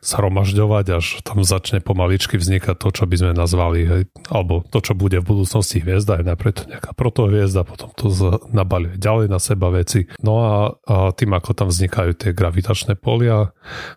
zhromažďovať, 0.00 0.86
až 0.94 1.06
tam 1.26 1.42
začne 1.42 1.82
pomaličky 1.82 2.38
vznikať 2.38 2.76
to, 2.78 2.88
čo 2.94 3.04
by 3.04 3.16
sme 3.18 3.32
nazvali, 3.34 3.80
hej, 3.84 4.02
alebo 4.30 4.62
to, 4.68 4.78
čo 4.82 4.94
bude 4.94 5.18
v 5.20 5.28
budúcnosti 5.28 5.82
hviezda, 5.82 6.20
je 6.20 6.28
najprv 6.28 6.52
to 6.54 6.62
nejaká 6.70 6.90
protohviezda, 6.94 7.66
potom 7.66 7.90
to 7.94 8.08
nabalie 8.50 8.94
ďalej 8.96 9.26
na 9.30 9.38
seba 9.42 9.70
veci. 9.70 10.06
No 10.22 10.34
a, 10.42 10.54
a 10.86 10.96
tým, 11.14 11.34
ako 11.34 11.50
tam 11.54 11.68
vznikajú 11.68 12.14
tie 12.14 12.30
gravitačné 12.32 12.94
polia, 12.98 13.50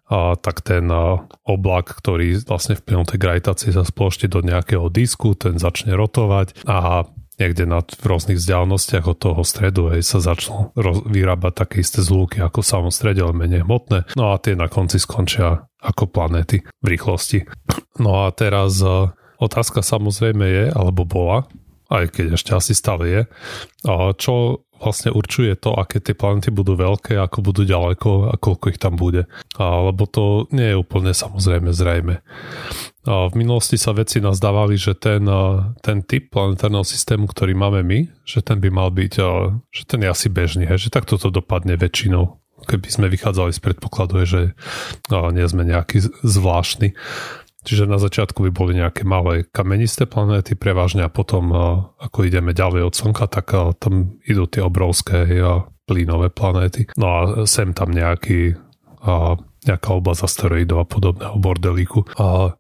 a, 0.09 0.35
tak 0.37 0.65
ten 0.65 0.89
a, 0.89 1.21
oblak, 1.45 1.93
ktorý 2.01 2.41
vlastne 2.45 2.77
vplyvom 2.77 3.05
tej 3.05 3.19
gravitácie 3.21 3.69
sa 3.73 3.85
splošti 3.85 4.27
do 4.29 4.41
nejakého 4.41 4.89
disku, 4.89 5.37
ten 5.37 5.57
začne 5.61 5.93
rotovať 5.93 6.65
a 6.65 7.05
niekde 7.41 7.65
na 7.65 7.81
v 7.81 8.05
rôznych 8.05 8.37
vzdialenostiach 8.37 9.09
od 9.09 9.17
toho 9.17 9.41
stredu 9.41 9.89
hej, 9.89 10.05
sa 10.05 10.21
začnú 10.21 10.69
roz, 10.77 11.01
vyrábať 11.09 11.65
také 11.65 11.81
isté 11.81 12.05
zlúky 12.05 12.37
ako 12.37 12.61
v 12.61 12.69
samom 12.69 12.91
strede, 12.93 13.25
ale 13.25 13.33
menej 13.33 13.65
hmotné. 13.65 14.13
No 14.13 14.31
a 14.31 14.37
tie 14.37 14.53
na 14.53 14.69
konci 14.69 15.01
skončia 15.01 15.65
ako 15.81 16.05
planéty 16.13 16.61
v 16.85 16.87
rýchlosti. 16.93 17.49
No 17.97 18.29
a 18.29 18.29
teraz 18.29 18.77
uh, 18.85 19.09
otázka 19.41 19.81
samozrejme 19.81 20.45
je, 20.45 20.65
alebo 20.69 21.01
bola, 21.01 21.49
aj 21.89 22.13
keď 22.13 22.25
ešte 22.37 22.51
asi 22.53 22.77
stále 22.77 23.03
je, 23.09 23.21
čo 24.15 24.63
vlastne 24.81 25.13
určuje 25.13 25.53
to, 25.61 25.77
aké 25.77 26.01
tie 26.01 26.17
planety 26.17 26.49
budú 26.49 26.73
veľké, 26.73 27.13
ako 27.19 27.45
budú 27.45 27.61
ďaleko 27.67 28.33
a 28.33 28.35
koľko 28.39 28.65
ich 28.73 28.81
tam 28.81 28.97
bude. 28.97 29.29
A, 29.61 29.91
lebo 29.91 30.09
to 30.09 30.49
nie 30.49 30.73
je 30.73 30.79
úplne 30.81 31.13
samozrejme 31.13 31.69
zrejme. 31.69 32.25
V 33.01 33.33
minulosti 33.33 33.81
sa 33.81 33.97
veci 33.97 34.21
nazdávali, 34.21 34.77
že 34.77 34.93
ten, 34.93 35.25
ten 35.81 36.05
typ 36.05 36.29
planetárneho 36.29 36.85
systému, 36.85 37.25
ktorý 37.25 37.57
máme 37.57 37.81
my, 37.81 37.99
že 38.21 38.45
ten 38.45 38.61
by 38.61 38.69
mal 38.69 38.93
byť, 38.93 39.13
že 39.73 39.83
ten 39.89 40.05
je 40.05 40.09
asi 40.09 40.29
bežný, 40.29 40.69
že 40.69 40.93
takto 40.93 41.17
to 41.17 41.33
dopadne 41.33 41.73
väčšinou 41.77 42.41
keby 42.61 42.87
sme 42.93 43.07
vychádzali 43.09 43.51
z 43.57 43.61
predpokladu, 43.61 44.21
že 44.21 44.53
nie 45.09 45.45
sme 45.49 45.65
nejaký 45.65 45.97
zvláštny. 46.21 46.93
Čiže 47.61 47.85
na 47.85 48.01
začiatku 48.01 48.41
by 48.49 48.51
boli 48.53 48.73
nejaké 48.77 49.05
malé 49.05 49.45
kamenisté 49.53 50.09
planéty 50.09 50.57
prevažne 50.57 51.05
a 51.05 51.13
potom, 51.13 51.53
ako 51.97 52.25
ideme 52.25 52.57
ďalej 52.57 52.89
od 52.89 52.93
Slnka, 52.93 53.29
tak 53.29 53.53
tam 53.77 54.17
idú 54.25 54.49
tie 54.49 54.65
obrovské 54.65 55.25
plynové 55.85 56.33
planéty. 56.33 56.89
No 56.97 57.05
a 57.09 57.19
sem 57.45 57.73
tam 57.77 57.93
nejaký, 57.93 58.57
nejaká 59.65 59.89
oblasť 59.93 60.25
asteroidov 60.25 60.77
a 60.81 60.89
podobného 60.89 61.37
bordelíku. 61.37 62.05
A 62.17 62.57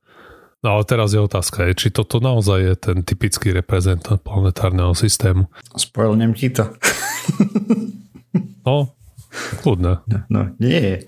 No 0.61 0.77
ale 0.77 0.83
teraz 0.85 1.09
je 1.13 1.21
otázka, 1.21 1.73
či 1.73 1.89
toto 1.89 2.21
naozaj 2.21 2.59
je 2.61 2.75
ten 2.77 2.97
typický 3.01 3.49
reprezentant 3.49 4.21
planetárneho 4.21 4.93
systému. 4.93 5.49
Spoilnem 5.73 6.37
ti 6.37 6.53
to. 6.53 6.69
no, 8.69 8.93
Kľudne. 9.31 10.03
No, 10.11 10.17
no 10.27 10.41
nie. 10.59 10.99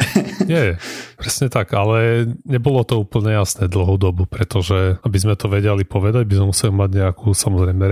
nie, 0.48 0.80
presne 1.20 1.52
tak, 1.52 1.76
ale 1.76 2.32
nebolo 2.48 2.88
to 2.88 3.04
úplne 3.04 3.36
jasné 3.36 3.68
dlhú 3.68 4.00
dobu, 4.00 4.24
pretože 4.24 4.96
aby 5.04 5.18
sme 5.20 5.36
to 5.36 5.52
vedeli 5.52 5.84
povedať, 5.84 6.24
by 6.24 6.34
sme 6.40 6.50
museli 6.56 6.72
mať 6.72 6.90
nejakú 7.04 7.36
samozrejme 7.36 7.84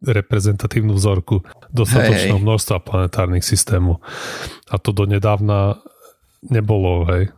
reprezentatívnu 0.00 0.96
vzorku 0.96 1.44
dostatočného 1.76 2.40
množstva 2.40 2.80
planetárnych 2.80 3.44
systémov. 3.44 4.00
A 4.72 4.80
to 4.80 4.96
donedávna 4.96 5.76
nebolo, 6.48 7.04
hej. 7.12 7.28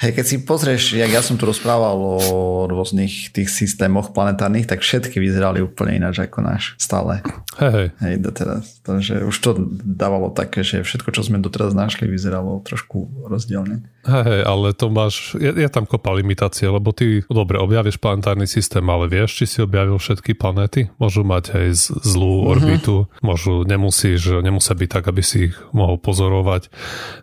Hej, 0.00 0.16
keď 0.16 0.24
si 0.24 0.36
pozrieš, 0.40 0.96
jak 0.96 1.12
ja 1.12 1.20
som 1.20 1.36
tu 1.36 1.44
rozprával 1.44 1.92
o 1.92 2.64
rôznych 2.64 3.36
tých 3.36 3.52
systémoch 3.52 4.16
planetárnych, 4.16 4.64
tak 4.64 4.80
všetky 4.80 5.20
vyzerali 5.20 5.60
úplne 5.60 6.00
ináč 6.00 6.24
ako 6.24 6.40
náš. 6.40 6.72
Stále. 6.80 7.20
Hej, 7.60 7.72
hej. 7.76 7.88
Hej, 8.00 8.14
doteraz. 8.24 8.80
Takže 8.80 9.28
už 9.28 9.36
to 9.36 9.60
dávalo 9.84 10.32
také, 10.32 10.64
že 10.64 10.80
všetko, 10.80 11.12
čo 11.12 11.20
sme 11.20 11.36
doteraz 11.44 11.76
našli, 11.76 12.08
vyzeralo 12.08 12.64
trošku 12.64 13.28
rozdielne. 13.28 13.84
Hej, 14.08 14.24
hej, 14.24 14.40
ale 14.48 14.72
to 14.72 14.88
máš, 14.88 15.36
je, 15.36 15.52
je 15.52 15.68
tam 15.68 15.84
kopa 15.84 16.16
limitácie, 16.16 16.64
lebo 16.64 16.96
ty, 16.96 17.20
dobre, 17.28 17.60
objavíš 17.60 18.00
planetárny 18.00 18.48
systém, 18.48 18.88
ale 18.88 19.04
vieš, 19.04 19.36
či 19.36 19.44
si 19.44 19.58
objavil 19.60 20.00
všetky 20.00 20.32
planéty? 20.32 20.88
Môžu 20.96 21.28
mať 21.28 21.60
aj 21.60 21.68
zlú 22.00 22.40
mm-hmm. 22.40 22.52
orbitu, 22.56 22.94
môžu, 23.20 23.68
nemusíš, 23.68 24.40
nemusia 24.40 24.72
byť 24.72 24.88
tak, 24.88 25.12
aby 25.12 25.20
si 25.20 25.52
ich 25.52 25.56
mohol 25.76 26.00
pozorovať 26.00 26.72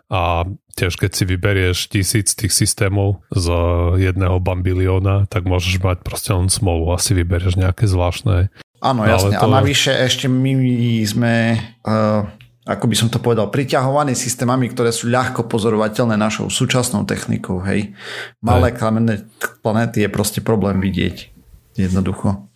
a 0.06 0.46
tiež 0.78 0.94
keď 0.94 1.10
si 1.10 1.24
vyberieš 1.26 1.90
tisíc 1.90 2.38
tých 2.38 2.54
systémov 2.54 3.26
z 3.34 3.50
jedného 3.98 4.38
bambilióna, 4.38 5.26
tak 5.26 5.50
môžeš 5.50 5.82
mať 5.82 6.06
proste 6.06 6.30
len 6.30 6.46
smolu, 6.46 6.94
asi 6.94 7.18
vyberieš 7.18 7.58
nejaké 7.58 7.90
zvláštne. 7.90 8.54
Áno, 8.78 9.02
jasne. 9.02 9.34
To... 9.34 9.50
A 9.50 9.58
navyše 9.58 9.90
ešte 9.90 10.30
my 10.30 10.54
sme, 11.02 11.58
uh, 11.82 12.22
ako 12.62 12.84
by 12.86 12.94
som 12.94 13.08
to 13.10 13.18
povedal, 13.18 13.50
priťahovaní 13.50 14.14
systémami, 14.14 14.70
ktoré 14.70 14.94
sú 14.94 15.10
ľahko 15.10 15.50
pozorovateľné 15.50 16.14
našou 16.14 16.46
súčasnou 16.46 17.02
technikou. 17.02 17.58
Hej. 17.66 17.98
Malé 18.38 18.70
kamenné 18.70 19.26
planéty 19.66 20.06
je 20.06 20.14
proste 20.14 20.38
problém 20.38 20.78
vidieť. 20.78 21.34
Jednoducho. 21.74 22.46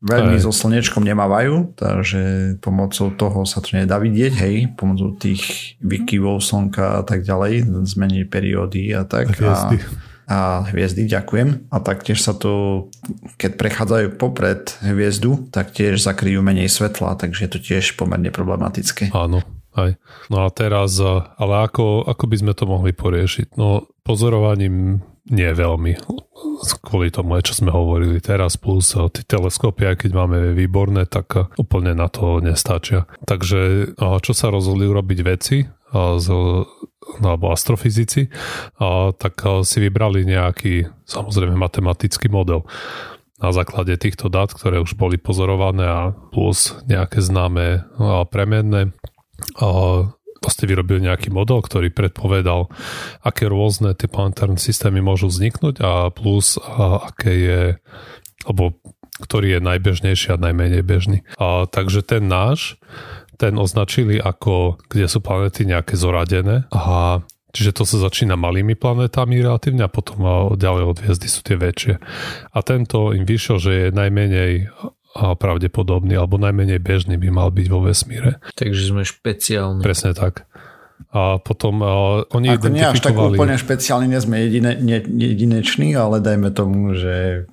Veľmi 0.00 0.40
so 0.40 0.48
slnečkom 0.48 1.04
nemávajú, 1.04 1.76
takže 1.76 2.56
pomocou 2.64 3.12
toho 3.12 3.44
sa 3.44 3.60
to 3.60 3.76
nedá 3.76 4.00
vidieť, 4.00 4.32
hej, 4.32 4.56
pomocou 4.72 5.12
tých 5.12 5.76
výkyvov 5.84 6.40
slnka 6.40 7.00
a 7.00 7.02
tak 7.04 7.20
ďalej, 7.20 7.68
zmení 7.84 8.24
periódy 8.24 8.96
a 8.96 9.04
tak. 9.04 9.36
A, 9.44 9.76
a 10.24 10.38
hviezdy, 10.72 11.04
ďakujem. 11.04 11.68
A 11.68 11.76
taktiež 11.84 12.24
sa 12.24 12.32
to, 12.32 12.88
keď 13.36 13.60
prechádzajú 13.60 14.06
popred 14.16 14.72
hviezdu, 14.80 15.52
tak 15.52 15.76
tiež 15.76 16.00
zakryjú 16.00 16.40
menej 16.40 16.72
svetla, 16.72 17.20
takže 17.20 17.44
je 17.44 17.50
to 17.52 17.60
tiež 17.60 18.00
pomerne 18.00 18.32
problematické. 18.32 19.12
Áno, 19.12 19.44
aj. 19.76 20.00
No 20.32 20.42
a 20.42 20.48
teraz, 20.48 20.96
ale 20.96 21.54
ako, 21.60 22.08
ako 22.08 22.24
by 22.24 22.36
sme 22.40 22.52
to 22.56 22.64
mohli 22.64 22.96
poriešiť? 22.96 23.60
No 23.60 23.84
pozorovaním 24.00 25.04
nie 25.30 25.50
veľmi 25.54 25.94
kvôli 26.84 27.08
tomu, 27.08 27.40
čo 27.40 27.56
sme 27.56 27.72
hovorili 27.72 28.20
teraz, 28.20 28.60
plus 28.60 28.92
eh, 28.94 29.08
tie 29.08 29.24
teleskopy, 29.24 29.82
aj 29.88 29.96
keď 30.06 30.10
máme 30.12 30.38
výborné, 30.52 31.08
tak 31.08 31.26
eh, 31.36 31.46
úplne 31.56 31.96
na 31.96 32.10
to 32.12 32.42
nestačia. 32.44 33.08
Takže 33.24 33.94
čo 33.96 34.32
sa 34.36 34.52
rozhodli 34.52 34.84
urobiť 34.88 35.20
veci, 35.24 35.64
alebo 35.90 37.46
astrofyzici, 37.50 38.30
tak 39.16 39.34
eh, 39.40 39.64
si 39.64 39.78
vybrali 39.80 40.26
nejaký, 40.28 40.86
samozrejme, 41.08 41.56
matematický 41.56 42.28
model 42.28 42.66
na 43.40 43.56
základe 43.56 43.96
týchto 43.96 44.28
dát, 44.28 44.52
ktoré 44.52 44.84
už 44.84 45.00
boli 45.00 45.16
pozorované 45.16 45.88
a 45.88 46.12
plus 46.12 46.76
nejaké 46.84 47.24
známe 47.24 47.88
premenné 48.28 48.92
vlastne 50.40 50.66
vyrobil 50.66 51.04
nejaký 51.04 51.28
model, 51.28 51.60
ktorý 51.60 51.92
predpovedal, 51.92 52.72
aké 53.20 53.46
rôzne 53.46 53.92
tie 53.92 54.08
planetárne 54.08 54.56
systémy 54.56 55.04
môžu 55.04 55.28
vzniknúť 55.28 55.84
a 55.84 56.08
plus 56.08 56.56
a 56.56 57.12
aké 57.12 57.32
je, 57.32 57.62
alebo 58.48 58.80
ktorý 59.20 59.60
je 59.60 59.60
najbežnejší 59.60 60.32
a 60.32 60.40
najmenej 60.40 60.80
bežný. 60.80 61.18
A, 61.36 61.68
takže 61.68 62.00
ten 62.00 62.24
náš, 62.24 62.80
ten 63.36 63.60
označili 63.60 64.16
ako, 64.16 64.80
kde 64.88 65.06
sú 65.08 65.20
planety 65.20 65.68
nejaké 65.68 65.94
zoradené 65.96 66.64
a 66.72 67.20
Čiže 67.50 67.74
to 67.74 67.82
sa 67.82 68.06
začína 68.06 68.38
malými 68.38 68.78
planetami 68.78 69.42
relatívne 69.42 69.82
a 69.82 69.90
potom 69.90 70.54
ďalej 70.54 70.84
od 70.86 70.96
hviezdy 71.02 71.26
sú 71.26 71.42
tie 71.42 71.58
väčšie. 71.58 71.98
A 72.54 72.58
tento 72.62 73.10
im 73.10 73.26
vyšiel, 73.26 73.56
že 73.58 73.72
je 73.74 73.86
najmenej 73.90 74.70
pravdepodobný 75.14 76.14
alebo 76.14 76.38
najmenej 76.38 76.78
bežný 76.78 77.18
by 77.18 77.28
mal 77.34 77.48
byť 77.50 77.66
vo 77.66 77.82
vesmíre. 77.82 78.38
Takže 78.54 78.82
sme 78.94 79.02
špeciálni. 79.02 79.82
Presne 79.82 80.14
tak. 80.14 80.46
A 81.10 81.42
potom 81.42 81.82
uh, 81.82 82.22
oni 82.30 82.54
Ako 82.54 82.70
nie 82.70 82.86
až 82.86 83.02
tak 83.02 83.18
úplne 83.18 83.58
špeciálni, 83.58 84.06
nie 84.06 84.20
sme 84.22 84.46
jedine, 84.46 84.78
ne, 84.78 84.98
jedineční, 85.02 85.96
ale 85.98 86.22
dajme 86.22 86.54
tomu, 86.54 86.94
že... 86.94 87.48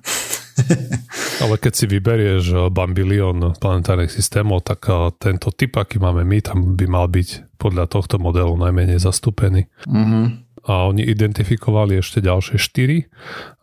ale 1.42 1.54
keď 1.58 1.72
si 1.74 1.84
vyberieš 1.90 2.70
bambilión 2.70 3.56
planetárnych 3.58 4.14
systémov, 4.14 4.62
tak 4.62 4.86
uh, 4.86 5.10
tento 5.16 5.50
typ, 5.50 5.74
aký 5.74 5.98
máme 5.98 6.22
my, 6.22 6.38
tam 6.44 6.78
by 6.78 6.86
mal 6.86 7.10
byť 7.10 7.58
podľa 7.58 7.90
tohto 7.90 8.22
modelu 8.22 8.54
najmenej 8.54 9.02
zastúpený. 9.02 9.66
Mm-hmm 9.90 10.48
a 10.68 10.84
oni 10.84 11.00
identifikovali 11.08 11.96
ešte 11.96 12.20
ďalšie 12.20 12.60
štyri. 12.60 13.08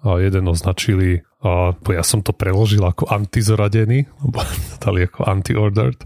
A 0.02 0.18
jeden 0.18 0.50
označili, 0.50 1.22
a 1.46 1.78
ja 1.94 2.02
som 2.02 2.26
to 2.26 2.34
preložil 2.34 2.82
ako 2.82 3.06
antizoradený, 3.06 4.10
lebo 4.26 4.42
dali 4.84 5.06
ako 5.06 5.30
anti-ordered. 5.30 6.00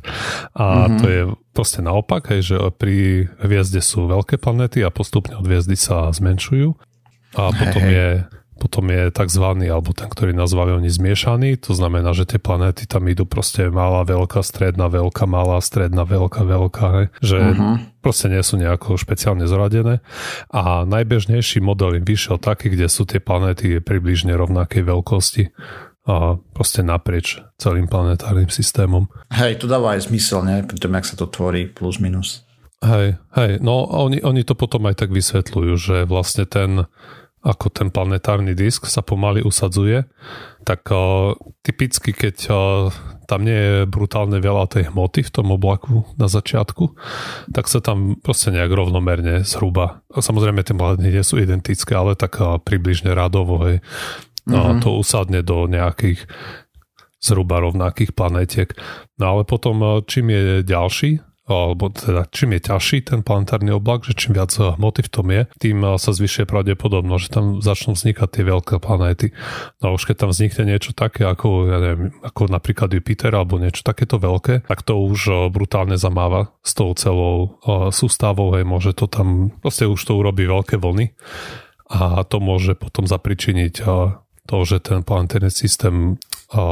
A 0.59 0.65
mm-hmm. 0.85 0.99
to 0.99 1.05
je 1.07 1.21
proste 1.55 1.79
naopak, 1.79 2.27
hej, 2.35 2.53
že 2.53 2.55
pri 2.75 3.27
hviezde 3.39 3.79
sú 3.79 4.11
veľké 4.11 4.35
planety 4.35 4.83
a 4.83 4.91
postupne 4.91 5.39
od 5.39 5.47
hviezdy 5.47 5.79
sa 5.79 6.11
zmenšujú. 6.11 6.75
A 7.39 7.55
potom 7.55 7.83
hey, 7.87 7.95
je 7.95 8.07
potom 8.59 8.91
je 8.91 9.07
tzv. 9.07 9.45
alebo 9.71 9.95
ten, 9.95 10.11
ktorý 10.11 10.35
nazvali 10.35 10.75
oni 10.75 10.91
zmiešaný, 10.91 11.55
to 11.63 11.71
znamená, 11.71 12.11
že 12.11 12.27
tie 12.27 12.39
planéty 12.43 12.83
tam 12.83 13.07
idú 13.07 13.23
proste 13.23 13.71
malá, 13.71 14.03
veľká, 14.03 14.43
stredná, 14.43 14.91
veľká, 14.91 15.23
malá, 15.23 15.63
stredná, 15.63 16.03
veľká, 16.03 16.43
veľká, 16.43 16.85
hej? 16.99 17.05
že 17.23 17.39
uh-huh. 17.39 17.79
proste 18.03 18.27
nie 18.27 18.43
sú 18.43 18.59
nejako 18.59 18.99
špeciálne 18.99 19.47
zradené. 19.47 20.03
A 20.51 20.83
najbežnejší 20.83 21.63
model 21.63 21.95
im 21.95 22.03
vyšiel 22.03 22.35
taký, 22.35 22.75
kde 22.75 22.91
sú 22.91 23.07
tie 23.07 23.23
planéty 23.23 23.79
približne 23.79 24.35
rovnakej 24.35 24.83
veľkosti 24.83 25.43
a 26.09 26.41
proste 26.57 26.81
naprieč 26.81 27.37
celým 27.61 27.85
planetárnym 27.85 28.49
systémom. 28.49 29.05
Hej, 29.29 29.61
to 29.61 29.69
dáva 29.69 29.93
aj 29.93 30.09
zmysel, 30.09 30.41
ne? 30.41 30.65
Pri 30.65 30.81
tom, 30.81 30.97
jak 30.97 31.05
sa 31.05 31.13
to 31.13 31.29
tvorí 31.29 31.69
plus 31.69 32.01
minus. 32.01 32.49
Hej, 32.79 33.19
hej, 33.35 33.51
no 33.59 33.85
oni, 33.85 34.23
oni 34.23 34.47
to 34.47 34.55
potom 34.55 34.87
aj 34.87 35.03
tak 35.03 35.11
vysvetľujú, 35.11 35.73
že 35.75 35.97
vlastne 36.07 36.47
ten 36.47 36.87
ako 37.39 37.71
ten 37.71 37.87
planetárny 37.87 38.51
disk 38.51 38.83
sa 38.87 38.99
pomaly 38.99 39.39
usadzuje, 39.39 40.03
tak 40.67 40.83
uh, 40.91 41.31
typicky, 41.63 42.11
keď 42.11 42.35
uh, 42.51 42.91
tam 43.31 43.47
nie 43.47 43.55
je 43.55 43.75
brutálne 43.87 44.41
veľa 44.43 44.67
tej 44.67 44.91
hmoty 44.91 45.23
v 45.23 45.31
tom 45.31 45.55
oblaku 45.55 46.03
na 46.19 46.27
začiatku, 46.27 46.99
tak 47.55 47.71
sa 47.71 47.79
tam 47.79 48.19
proste 48.19 48.51
nejak 48.51 48.71
rovnomerne 48.73 49.47
zhruba. 49.47 50.03
Samozrejme, 50.11 50.67
tie 50.67 50.75
planety 50.75 51.15
nie 51.15 51.23
sú 51.23 51.39
identické, 51.39 51.95
ale 51.95 52.19
tak 52.19 52.43
uh, 52.43 52.59
približne 52.59 53.15
radovo, 53.15 53.63
hej. 53.69 53.79
No, 54.49 54.75
mm-hmm. 54.75 54.81
to 54.81 54.97
usadne 54.97 55.45
do 55.45 55.69
nejakých 55.69 56.25
zhruba 57.21 57.61
rovnakých 57.61 58.15
planetiek. 58.15 58.69
No 59.21 59.37
ale 59.37 59.41
potom, 59.45 60.01
čím 60.07 60.31
je 60.33 60.65
ďalší 60.65 61.28
alebo 61.49 61.89
teda 61.89 62.29
čím 62.29 62.55
je 62.55 62.61
ťažší 62.69 62.97
ten 63.09 63.25
planetárny 63.25 63.73
oblak, 63.73 64.05
že 64.05 64.13
čím 64.13 64.37
viac 64.37 64.53
hmoty 64.53 65.01
v 65.01 65.11
tom 65.11 65.27
je, 65.33 65.41
tým 65.57 65.81
eh, 65.81 65.97
sa 65.97 66.13
zvyšuje 66.13 66.45
pravdepodobnosť, 66.45 67.23
že 67.25 67.33
tam 67.33 67.45
začnú 67.59 67.97
vznikať 67.97 68.29
tie 68.29 68.43
veľké 68.45 68.75
planéty. 68.77 69.33
No 69.81 69.91
a 69.91 69.95
už 69.97 70.05
keď 70.05 70.15
tam 70.25 70.29
vznikne 70.29 70.63
niečo 70.69 70.93
také 70.93 71.25
ako, 71.25 71.47
ja 71.67 71.77
neviem, 71.81 72.13
ako 72.21 72.47
napríklad 72.47 72.93
Jupiter 72.93 73.33
alebo 73.33 73.57
niečo 73.57 73.81
takéto 73.81 74.21
veľké, 74.21 74.69
tak 74.69 74.79
to 74.85 75.01
už 75.01 75.19
eh, 75.27 75.37
brutálne 75.49 75.97
zamáva 75.97 76.53
s 76.61 76.77
tou 76.77 76.93
celou 76.93 77.57
sústavou, 77.89 78.53
hej, 78.53 78.63
môže 78.67 78.93
to 78.93 79.09
tam, 79.09 79.49
proste 79.63 79.89
už 79.89 79.97
to 79.99 80.13
urobí 80.15 80.45
veľké 80.45 80.77
vlny 80.77 81.17
a 81.89 82.21
to 82.21 82.37
môže 82.37 82.77
potom 82.77 83.09
zapričiniť 83.09 83.81
to, 84.49 84.65
že 84.65 84.81
ten 84.81 85.05
planetárny 85.05 85.53
systém 85.53 86.17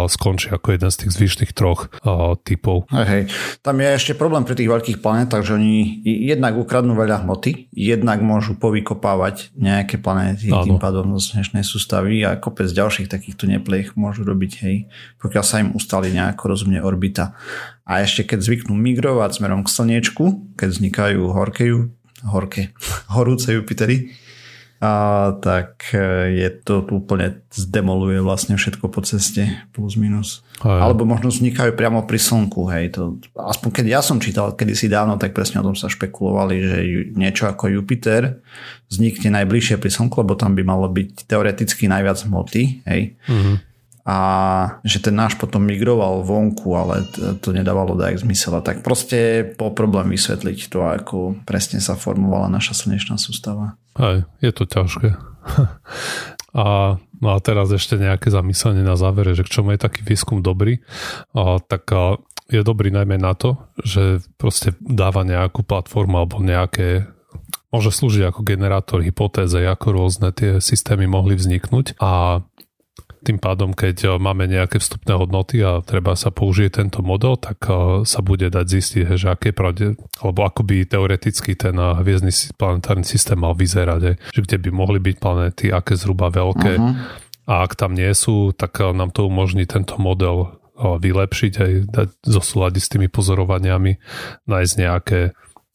skončí 0.09 0.49
ako 0.49 0.73
jeden 0.73 0.89
z 0.89 1.05
tých 1.05 1.11
zvyšných 1.13 1.53
troch 1.53 1.93
typov. 2.41 2.89
Hej, 2.89 3.05
hej. 3.05 3.23
Tam 3.61 3.77
je 3.77 3.89
ešte 3.93 4.17
problém 4.17 4.41
pri 4.41 4.57
tých 4.57 4.73
veľkých 4.73 4.97
planetách, 5.05 5.45
že 5.45 5.53
oni 5.53 6.01
jednak 6.01 6.57
ukradnú 6.57 6.97
veľa 6.97 7.21
hmoty, 7.21 7.69
jednak 7.77 8.25
môžu 8.25 8.57
povykopávať 8.57 9.53
nejaké 9.53 10.01
planéty 10.01 10.49
Áno. 10.49 10.65
tým 10.65 10.77
pádom 10.81 11.13
z 11.21 11.37
dnešnej 11.37 11.61
sústavy 11.61 12.25
a 12.25 12.41
kopec 12.41 12.73
ďalších 12.73 13.05
takýchto 13.05 13.45
neplech 13.45 13.93
môžu 13.93 14.25
robiť, 14.25 14.51
hej, 14.65 14.89
pokiaľ 15.21 15.43
sa 15.45 15.61
im 15.61 15.69
ustali 15.77 16.09
nejako 16.09 16.57
rozumne 16.57 16.81
orbita. 16.81 17.37
A 17.85 18.01
ešte 18.01 18.25
keď 18.25 18.49
zvyknú 18.49 18.73
migrovať 18.73 19.37
smerom 19.37 19.61
k 19.61 19.69
slniečku, 19.77 20.57
keď 20.57 20.73
vznikajú 20.73 21.21
horké, 21.37 21.69
horké, 22.25 22.73
horúce 23.13 23.53
Jupitery, 23.53 24.09
a 24.77 24.91
tak 25.41 25.89
e, 25.89 26.37
je 26.37 26.49
to 26.61 26.85
úplne 26.93 27.41
zdemoluje 27.49 28.21
vlastne 28.21 28.53
všetko 28.53 28.93
po 28.93 29.01
ceste 29.01 29.49
plus 29.73 29.97
minus. 29.97 30.45
Aj. 30.61 30.85
Alebo 30.85 31.01
možno 31.05 31.33
vznikajú 31.33 31.73
priamo 31.73 32.05
pri 32.05 32.21
slnku, 32.21 32.69
hej. 32.69 32.93
To, 32.93 33.17
aspoň 33.33 33.69
keď 33.81 33.85
ja 33.97 34.01
som 34.05 34.21
čítal 34.21 34.53
kedysi 34.53 34.85
dávno, 34.85 35.17
tak 35.17 35.33
presne 35.33 35.61
o 35.61 35.67
tom 35.67 35.73
sa 35.73 35.89
špekulovali, 35.89 36.55
že 36.61 36.77
niečo 37.17 37.49
ako 37.49 37.73
Jupiter 37.73 38.41
vznikne 38.85 39.41
najbližšie 39.41 39.81
pri 39.81 39.89
slnku, 39.89 40.21
lebo 40.21 40.37
tam 40.37 40.53
by 40.53 40.61
malo 40.61 40.85
byť 40.89 41.25
teoreticky 41.25 41.89
najviac 41.89 42.21
hmoty, 42.25 42.85
hej. 42.85 43.17
Uh-huh 43.25 43.66
a 44.07 44.17
že 44.87 45.03
ten 45.03 45.11
náš 45.11 45.35
potom 45.35 45.67
migroval 45.67 46.23
vonku, 46.23 46.71
ale 46.79 47.03
to, 47.43 47.51
nedávalo 47.51 47.99
dajak 47.99 48.23
zmysel. 48.23 48.55
A 48.55 48.63
tak 48.63 48.79
proste 48.79 49.43
po 49.43 49.75
problém 49.75 50.07
vysvetliť 50.15 50.71
to, 50.71 50.79
ako 50.79 51.35
presne 51.43 51.83
sa 51.83 51.99
formovala 51.99 52.47
naša 52.47 52.87
slnečná 52.87 53.19
sústava. 53.19 53.75
Aj, 53.99 54.23
je 54.39 54.51
to 54.55 54.63
ťažké. 54.63 55.11
a, 56.63 56.95
no 57.19 57.27
a 57.27 57.37
teraz 57.43 57.67
ešte 57.67 57.99
nejaké 57.99 58.31
zamyslenie 58.31 58.79
na 58.79 58.95
závere, 58.95 59.35
že 59.35 59.43
k 59.43 59.59
čomu 59.59 59.75
je 59.75 59.83
taký 59.83 60.07
výskum 60.07 60.39
dobrý, 60.39 60.79
a, 61.35 61.59
tak 61.59 61.91
a, 61.91 62.15
je 62.47 62.63
dobrý 62.63 62.95
najmä 62.95 63.19
na 63.19 63.35
to, 63.35 63.59
že 63.83 64.23
proste 64.39 64.71
dáva 64.79 65.27
nejakú 65.27 65.67
platformu 65.67 66.23
alebo 66.23 66.39
nejaké 66.39 67.11
môže 67.75 67.91
slúžiť 67.91 68.31
ako 68.31 68.47
generátor 68.47 69.03
hypotéze, 69.03 69.59
ako 69.59 69.87
rôzne 69.91 70.31
tie 70.31 70.63
systémy 70.63 71.11
mohli 71.11 71.35
vzniknúť 71.35 71.99
a 71.99 72.39
tým 73.23 73.41
pádom, 73.41 73.73
keď 73.73 73.95
eh, 74.05 74.09
máme 74.17 74.45
nejaké 74.45 74.77
vstupné 74.77 75.17
hodnoty 75.17 75.61
a 75.63 75.81
treba 75.81 76.13
sa 76.13 76.29
použije 76.29 76.81
tento 76.81 77.01
model, 77.01 77.35
tak 77.37 77.57
eh, 77.67 78.03
sa 78.05 78.19
bude 78.21 78.47
dať 78.47 78.65
zistiť, 78.65 79.01
že 79.17 79.27
aké 79.33 79.51
pravde, 79.51 79.97
alebo 80.21 80.45
ako 80.45 80.61
by 80.63 80.85
teoreticky 80.85 81.57
ten 81.57 81.77
eh, 81.77 81.97
hviezdny 82.01 82.31
planetárny 82.55 83.05
systém 83.05 83.39
mal 83.39 83.57
vyzerať, 83.57 84.19
že 84.33 84.39
kde 84.43 84.57
by 84.63 84.69
mohli 84.69 84.99
byť 85.01 85.15
planéty, 85.17 85.65
aké 85.73 85.97
zhruba 85.97 86.29
veľké. 86.29 86.71
Uh-huh. 86.77 86.95
A 87.47 87.63
ak 87.63 87.79
tam 87.79 87.95
nie 87.95 88.11
sú, 88.11 88.51
tak 88.51 88.83
nám 88.83 89.15
to 89.15 89.31
umožní 89.31 89.63
tento 89.63 89.95
model 89.95 90.59
vylepšiť 90.77 91.53
aj 91.57 91.71
dať 91.89 92.09
zosúľadiť 92.27 92.81
s 92.83 92.91
tými 92.91 93.07
pozorovaniami, 93.07 93.97
nájsť 94.45 94.73
nejaké 94.77 95.19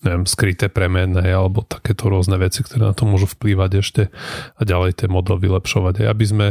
neviem, 0.02 0.26
skryté 0.26 0.66
premenné 0.66 1.30
alebo 1.30 1.62
takéto 1.62 2.10
rôzne 2.10 2.36
veci, 2.36 2.66
ktoré 2.66 2.90
na 2.90 2.94
to 2.94 3.06
môžu 3.06 3.30
vplývať 3.30 3.70
ešte 3.80 4.02
a 4.58 4.62
ďalej 4.62 4.98
ten 4.98 5.10
model 5.10 5.38
vylepšovať. 5.38 6.02
Aj 6.02 6.06
aby 6.10 6.24
sme 6.26 6.46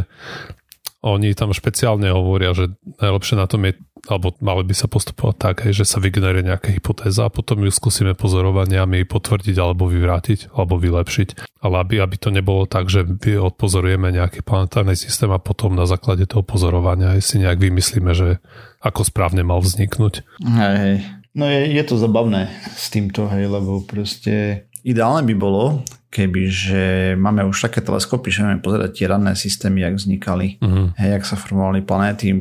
oni 1.02 1.34
tam 1.34 1.50
špeciálne 1.50 2.14
hovoria, 2.14 2.54
že 2.54 2.70
najlepšie 3.02 3.34
na 3.34 3.50
tom 3.50 3.66
je, 3.66 3.74
alebo 4.06 4.38
mali 4.38 4.62
by 4.62 4.74
sa 4.74 4.86
postupovať 4.86 5.34
tak, 5.34 5.56
že 5.74 5.82
sa 5.82 5.98
vygeneruje 5.98 6.46
nejaká 6.46 6.70
hypotéza 6.70 7.26
a 7.26 7.34
potom 7.34 7.66
ju 7.66 7.74
skúsime 7.74 8.14
pozorovaniami 8.14 9.02
potvrdiť 9.10 9.56
alebo 9.58 9.90
vyvrátiť 9.90 10.54
alebo 10.54 10.78
vylepšiť. 10.78 11.58
Ale 11.58 11.82
aby, 11.82 11.98
aby 11.98 12.16
to 12.18 12.30
nebolo 12.30 12.70
tak, 12.70 12.86
že 12.86 13.02
odpozorujeme 13.38 14.14
nejaký 14.14 14.46
planetárny 14.46 14.94
systém 14.94 15.30
a 15.34 15.42
potom 15.42 15.74
na 15.74 15.90
základe 15.90 16.22
toho 16.30 16.46
pozorovania 16.46 17.18
si 17.18 17.42
nejak 17.42 17.58
vymyslíme, 17.58 18.14
že 18.14 18.38
ako 18.78 19.02
správne 19.02 19.42
mal 19.42 19.58
vzniknúť. 19.58 20.22
Hej, 20.42 20.76
hej. 20.78 20.96
No 21.32 21.48
je, 21.48 21.64
je 21.72 21.82
to 21.82 21.96
zabavné 21.96 22.52
s 22.76 22.92
týmto, 22.92 23.26
hej, 23.26 23.48
lebo 23.48 23.82
proste 23.82 24.68
ideálne 24.82 25.22
by 25.26 25.34
bolo, 25.34 25.82
keby, 26.12 26.42
že 26.52 26.82
máme 27.16 27.40
už 27.48 27.72
také 27.72 27.80
teleskopy, 27.80 28.28
že 28.28 28.44
vieme 28.44 28.60
pozerať 28.60 28.90
tie 28.92 29.06
ranné 29.08 29.32
systémy, 29.32 29.80
jak 29.80 29.96
vznikali, 29.96 30.60
uh-huh. 30.60 30.92
hej, 31.00 31.10
jak 31.16 31.24
sa 31.24 31.40
formovali 31.40 31.80
planéty. 31.80 32.36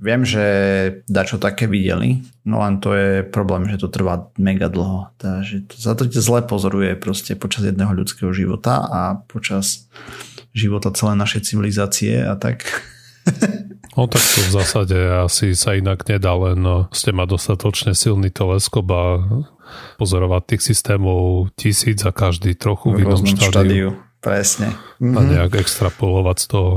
Viem, 0.00 0.24
že 0.24 0.44
dačo 1.04 1.36
také 1.36 1.68
videli, 1.68 2.24
no 2.48 2.64
len 2.64 2.80
to 2.80 2.96
je 2.96 3.20
problém, 3.20 3.68
že 3.68 3.84
to 3.84 3.92
trvá 3.92 4.32
mega 4.40 4.72
dlho. 4.72 5.12
Takže 5.20 5.68
to, 5.68 5.74
za 5.76 5.92
to 5.92 6.08
zle 6.08 6.40
pozoruje 6.48 6.96
proste 6.96 7.36
počas 7.36 7.68
jedného 7.68 7.92
ľudského 7.92 8.32
života 8.32 8.88
a 8.88 9.20
počas 9.28 9.92
života 10.56 10.88
celej 10.88 11.20
našej 11.20 11.52
civilizácie 11.52 12.24
a 12.24 12.32
tak. 12.40 12.64
No 13.96 14.08
tak 14.08 14.24
to 14.24 14.40
v 14.40 14.52
zásade 14.56 14.96
asi 15.24 15.52
sa 15.52 15.76
inak 15.76 16.04
nedá, 16.08 16.32
len 16.32 16.60
no, 16.60 16.88
ste 16.92 17.12
ma 17.12 17.24
dostatočne 17.24 17.92
silný 17.92 18.28
teleskop 18.32 18.88
a 18.92 19.04
pozorovať 19.96 20.42
tých 20.54 20.62
systémov 20.62 21.50
tisíc 21.54 22.02
a 22.04 22.12
každý 22.12 22.54
trochu 22.54 22.94
v 22.94 23.06
inom 23.06 23.22
štádiu. 23.22 23.50
štádiu. 23.50 23.88
Presne. 24.20 24.74
A 24.98 25.20
mhm. 25.22 25.28
nejak 25.38 25.62
extrapolovať 25.62 26.36
z 26.42 26.46
toho. 26.50 26.72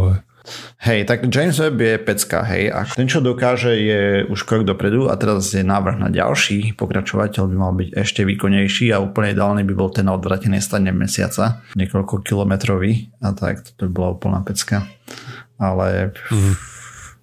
Hej, 0.81 1.05
tak 1.05 1.29
James 1.29 1.57
Webb 1.59 1.77
je 1.77 1.95
pecka, 2.01 2.41
hej, 2.41 2.73
a 2.73 2.81
ten, 2.87 3.05
čo 3.05 3.21
dokáže, 3.21 3.75
je 3.75 4.01
už 4.25 4.49
krok 4.49 4.65
dopredu 4.65 5.11
a 5.11 5.13
teraz 5.19 5.51
je 5.53 5.61
návrh 5.61 6.01
na 6.01 6.09
ďalší 6.09 6.73
pokračovateľ 6.73 7.43
by 7.45 7.55
mal 7.59 7.73
byť 7.75 7.89
ešte 7.93 8.25
výkonnejší 8.25 8.89
a 8.89 9.03
úplne 9.03 9.35
ideálny 9.35 9.61
by 9.67 9.73
bol 9.77 9.93
ten 9.93 10.09
na 10.09 10.17
odvratenej 10.17 10.63
strane 10.63 10.89
mesiaca, 10.89 11.61
niekoľko 11.77 12.25
kilometrový 12.25 13.13
a 13.21 13.35
tak, 13.35 13.61
to 13.77 13.85
by 13.85 13.91
bola 13.93 14.09
úplná 14.17 14.39
pecka. 14.41 14.89
Ale... 15.61 16.15
Mm. 16.33 16.55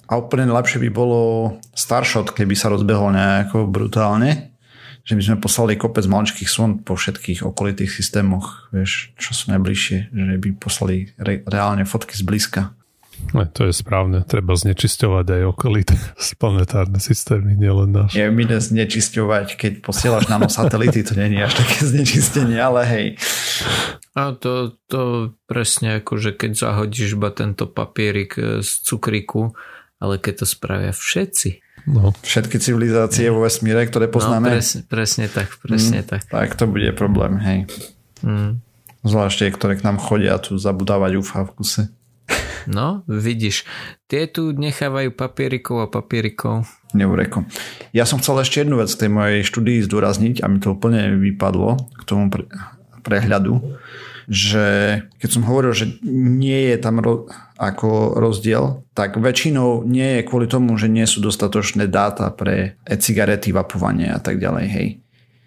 A 0.07 0.23
úplne 0.23 0.47
lepšie 0.47 0.79
by 0.87 0.91
bolo 0.95 1.21
Starshot, 1.75 2.31
keby 2.31 2.55
sa 2.55 2.71
rozbehol 2.71 3.11
nejako 3.11 3.67
brutálne 3.67 4.55
že 5.07 5.15
by 5.15 5.23
sme 5.23 5.37
poslali 5.39 5.79
kopec 5.79 6.03
maličkých 6.03 6.51
sond 6.51 6.83
po 6.83 6.99
všetkých 6.99 7.47
okolitých 7.47 7.95
systémoch, 7.95 8.75
vieš, 8.75 9.15
čo 9.15 9.39
sú 9.39 9.55
najbližšie, 9.55 10.11
že 10.11 10.35
by 10.43 10.49
poslali 10.59 11.15
re, 11.15 11.47
reálne 11.47 11.87
fotky 11.87 12.19
z 12.19 12.27
blízka. 12.27 12.63
Ne, 13.33 13.49
to 13.49 13.65
je 13.71 13.73
správne, 13.73 14.27
treba 14.29 14.59
znečisťovať 14.59 15.27
aj 15.31 15.43
okolité 15.49 15.97
planetárne 16.43 16.99
systémy, 16.99 17.55
nielen 17.55 17.95
náš. 17.95 18.19
Je 18.19 18.27
mi 18.29 18.45
znečisťovať, 18.45 19.47
keď 19.55 19.73
posielaš 19.81 20.27
nanosatelity, 20.27 21.07
to 21.07 21.15
není 21.15 21.39
až 21.39 21.55
také 21.55 21.87
znečistenie, 21.87 22.59
ale 22.59 22.83
hej. 22.85 23.07
A 24.19 24.35
to, 24.35 24.75
to 24.91 25.33
presne 25.47 26.03
ako, 26.03 26.19
že 26.19 26.35
keď 26.35 26.59
zahodíš 26.59 27.15
iba 27.15 27.31
tento 27.31 27.71
papierik 27.71 28.35
z 28.65 28.71
cukriku, 28.85 29.55
ale 30.03 30.19
keď 30.19 30.45
to 30.45 30.47
spravia 30.49 30.93
všetci, 30.93 31.66
No. 31.87 32.11
Všetky 32.27 32.59
civilizácie 32.59 33.31
vo 33.31 33.47
vesmíre, 33.47 33.87
ktoré 33.87 34.11
poznáme. 34.11 34.51
No, 34.51 34.55
presne, 34.59 34.81
presne 34.87 35.27
tak, 35.31 35.55
presne 35.63 36.03
mm, 36.03 36.09
tak. 36.11 36.21
Tak 36.27 36.59
to 36.59 36.67
bude 36.67 36.91
problém, 36.99 37.39
hej. 37.39 37.59
Mm. 38.27 38.59
Zvlášť 39.07 39.37
tie, 39.39 39.49
ktoré 39.55 39.73
k 39.79 39.87
nám 39.87 40.03
chodia 40.03 40.35
tu 40.43 40.59
zabudávať 40.59 41.23
UFA 41.23 41.47
v 41.47 41.55
kuse. 41.55 41.83
No, 42.67 43.07
vidíš. 43.07 43.63
Tie 44.11 44.27
tu 44.27 44.51
nechávajú 44.51 45.15
papierikov 45.15 45.87
a 45.87 45.89
papierikov. 45.89 46.67
Neureko. 46.91 47.47
Ja 47.95 48.03
som 48.03 48.19
chcel 48.19 48.43
ešte 48.43 48.67
jednu 48.67 48.83
vec 48.83 48.91
k 48.91 49.07
tej 49.07 49.11
mojej 49.15 49.41
štúdii 49.47 49.87
zdôrazniť 49.87 50.43
a 50.43 50.51
mi 50.51 50.59
to 50.59 50.75
úplne 50.75 51.15
vypadlo 51.23 51.79
k 51.95 52.03
tomu 52.03 52.27
pre, 52.27 52.51
prehľadu 53.07 53.63
že 54.27 55.01
keď 55.23 55.29
som 55.31 55.47
hovoril, 55.47 55.73
že 55.73 55.87
nie 56.07 56.75
je 56.75 56.77
tam 56.83 56.99
ro- 56.99 57.31
ako 57.57 58.19
rozdiel, 58.19 58.83
tak 58.93 59.17
väčšinou 59.17 59.87
nie 59.87 60.21
je 60.21 60.27
kvôli 60.27 60.51
tomu, 60.51 60.75
že 60.75 60.91
nie 60.91 61.07
sú 61.07 61.23
dostatočné 61.23 61.87
dáta 61.87 62.29
pre 62.35 62.77
e-cigarety, 62.85 63.55
vapovanie 63.55 64.11
a 64.11 64.19
tak 64.19 64.43
ďalej, 64.43 64.67
hej. 64.67 64.89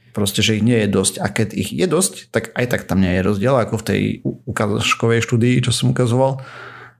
Proste, 0.10 0.42
že 0.42 0.58
ich 0.58 0.65
nie 0.65 0.80
je 0.84 0.89
dosť. 0.89 1.22
A 1.22 1.30
keď 1.30 1.54
ich 1.54 1.70
je 1.70 1.86
dosť, 1.86 2.34
tak 2.34 2.50
aj 2.58 2.65
tak 2.72 2.82
tam 2.89 3.04
nie 3.04 3.13
je 3.20 3.22
rozdiel, 3.22 3.56
ako 3.56 3.76
v 3.78 3.88
tej 3.88 4.02
ukážkovej 4.50 5.22
štúdii, 5.22 5.62
čo 5.62 5.70
som 5.70 5.94
ukazoval. 5.94 6.42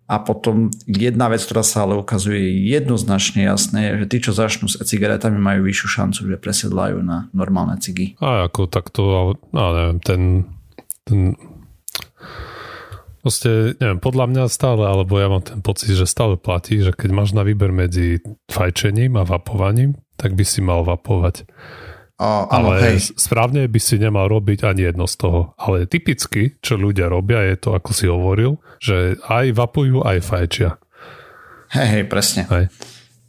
A 0.10 0.18
potom 0.18 0.74
jedna 0.90 1.30
vec, 1.30 1.42
ktorá 1.46 1.62
sa 1.62 1.86
ale 1.86 1.94
ukazuje 1.94 2.66
jednoznačne 2.66 3.46
jasné, 3.46 3.94
že 3.98 4.06
tí, 4.10 4.18
čo 4.18 4.34
začnú 4.34 4.66
s 4.66 4.78
e-cigaretami, 4.82 5.38
majú 5.38 5.70
vyššiu 5.70 5.88
šancu, 5.90 6.20
že 6.34 6.38
presedlajú 6.42 7.06
na 7.06 7.30
normálne 7.30 7.78
cigy. 7.78 8.18
A 8.18 8.50
ako 8.50 8.66
takto, 8.66 9.02
ale, 9.14 9.32
ale 9.54 9.74
neviem, 9.78 10.00
ten, 10.02 10.22
ten 11.06 11.20
Proste, 13.30 13.78
neviem, 13.78 14.02
podľa 14.02 14.26
mňa 14.26 14.44
stále, 14.50 14.90
alebo 14.90 15.22
ja 15.22 15.30
mám 15.30 15.46
ten 15.46 15.62
pocit, 15.62 15.94
že 15.94 16.10
stále 16.10 16.34
platí, 16.34 16.82
že 16.82 16.90
keď 16.90 17.14
máš 17.14 17.38
na 17.38 17.46
výber 17.46 17.70
medzi 17.70 18.18
fajčením 18.50 19.22
a 19.22 19.22
vapovaním, 19.22 20.02
tak 20.18 20.34
by 20.34 20.42
si 20.42 20.66
mal 20.66 20.82
vapovať. 20.82 21.46
A, 22.18 22.50
áno, 22.50 22.74
Ale 22.74 22.98
hej. 22.98 23.14
správne 23.14 23.70
by 23.70 23.78
si 23.78 24.02
nemal 24.02 24.26
robiť 24.34 24.66
ani 24.66 24.90
jedno 24.90 25.06
z 25.06 25.16
toho. 25.22 25.54
Ale 25.62 25.86
typicky, 25.86 26.58
čo 26.58 26.74
ľudia 26.74 27.06
robia, 27.06 27.46
je 27.46 27.62
to, 27.62 27.78
ako 27.78 27.94
si 27.94 28.10
hovoril, 28.10 28.58
že 28.82 29.22
aj 29.22 29.54
vapujú, 29.54 30.02
aj 30.02 30.26
fajčia. 30.26 30.82
Hej, 31.70 31.86
hej, 31.86 32.04
presne. 32.10 32.50
Hej. 32.50 32.74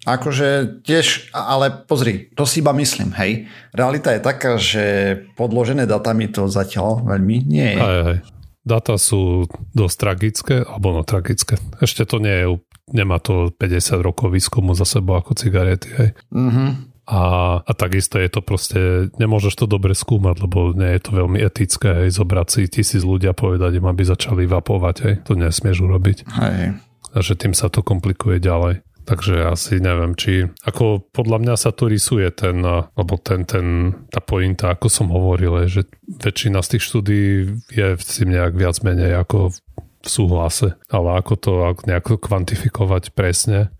Akože 0.08 0.80
tiež, 0.80 1.28
ale 1.36 1.84
pozri, 1.84 2.32
to 2.32 2.48
si 2.48 2.64
iba 2.64 2.72
myslím, 2.72 3.12
hej. 3.20 3.52
Realita 3.76 4.16
je 4.16 4.24
taká, 4.24 4.56
že 4.56 5.12
podložené 5.36 5.84
datami 5.84 6.32
to 6.32 6.48
zatiaľ 6.48 7.04
veľmi 7.04 7.36
nie 7.44 7.76
je. 7.76 7.84
Hej, 7.84 8.00
hej. 8.08 8.39
Data 8.70 8.94
sú 8.94 9.50
dosť 9.74 9.96
tragické, 9.98 10.56
alebo 10.62 10.94
no 10.94 11.02
tragické. 11.02 11.58
Ešte 11.82 12.06
to 12.06 12.22
nie 12.22 12.30
je, 12.30 12.46
nemá 12.94 13.18
to 13.18 13.50
50 13.58 13.98
rokov 13.98 14.30
výskumu 14.30 14.78
za 14.78 14.86
sebou 14.86 15.18
ako 15.18 15.34
cigarety, 15.34 15.90
hej. 15.98 16.10
Mm-hmm. 16.30 16.70
A, 17.10 17.22
a 17.66 17.72
takisto 17.74 18.22
je 18.22 18.30
to 18.30 18.38
proste, 18.38 19.10
nemôžeš 19.18 19.58
to 19.58 19.66
dobre 19.66 19.98
skúmať, 19.98 20.46
lebo 20.46 20.70
nie 20.78 20.94
je 20.94 21.02
to 21.02 21.10
veľmi 21.10 21.42
etické, 21.42 22.06
hej, 22.06 22.14
zobrať 22.14 22.46
si 22.46 22.60
tisíc 22.70 23.02
ľudia 23.02 23.34
povedať 23.34 23.82
im, 23.82 23.86
aby 23.90 24.06
začali 24.06 24.46
vapovať, 24.46 24.96
hej. 25.02 25.14
To 25.26 25.34
nesmieš 25.34 25.82
urobiť. 25.82 26.30
Hej. 26.30 26.78
A 27.10 27.18
že 27.18 27.34
tým 27.34 27.58
sa 27.58 27.66
to 27.66 27.82
komplikuje 27.82 28.38
ďalej. 28.38 28.86
Takže 29.10 29.42
asi 29.42 29.82
neviem, 29.82 30.14
či 30.14 30.46
ako 30.62 31.10
podľa 31.10 31.42
mňa 31.42 31.54
sa 31.58 31.74
tu 31.74 31.90
rysuje 31.90 32.30
ten, 32.30 32.62
alebo 32.62 33.18
ten, 33.18 33.42
ten, 33.42 33.90
tá 34.06 34.22
pointa, 34.22 34.70
ako 34.70 34.86
som 34.86 35.10
hovoril, 35.10 35.66
že 35.66 35.90
väčšina 36.06 36.62
z 36.62 36.78
tých 36.78 36.86
štúdí 36.86 37.22
je 37.74 37.88
v 37.98 38.02
tým 38.06 38.30
nejak 38.30 38.54
viac 38.54 38.78
menej 38.86 39.18
ako 39.18 39.50
v 39.50 39.58
súhlase, 40.06 40.78
ale 40.86 41.18
ako 41.18 41.34
to 41.34 41.52
nejako 41.90 42.22
kvantifikovať 42.22 43.10
presne, 43.10 43.74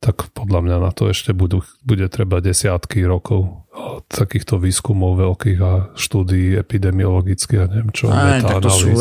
tak 0.00 0.32
podľa 0.32 0.64
mňa 0.64 0.76
na 0.80 0.90
to 0.96 1.12
ešte 1.12 1.36
budú, 1.36 1.60
bude 1.84 2.08
treba 2.08 2.40
desiatky 2.40 3.04
rokov 3.04 3.68
takýchto 4.08 4.56
výskumov 4.56 5.20
veľkých 5.20 5.60
a 5.60 5.72
štúdií 5.92 6.56
epidemiologických 6.56 7.60
a 7.60 7.66
neviem 7.68 7.92
čo, 7.92 8.08
Aj, 8.08 8.40
tak 8.40 8.64
to 8.64 8.72
sú 8.72 8.96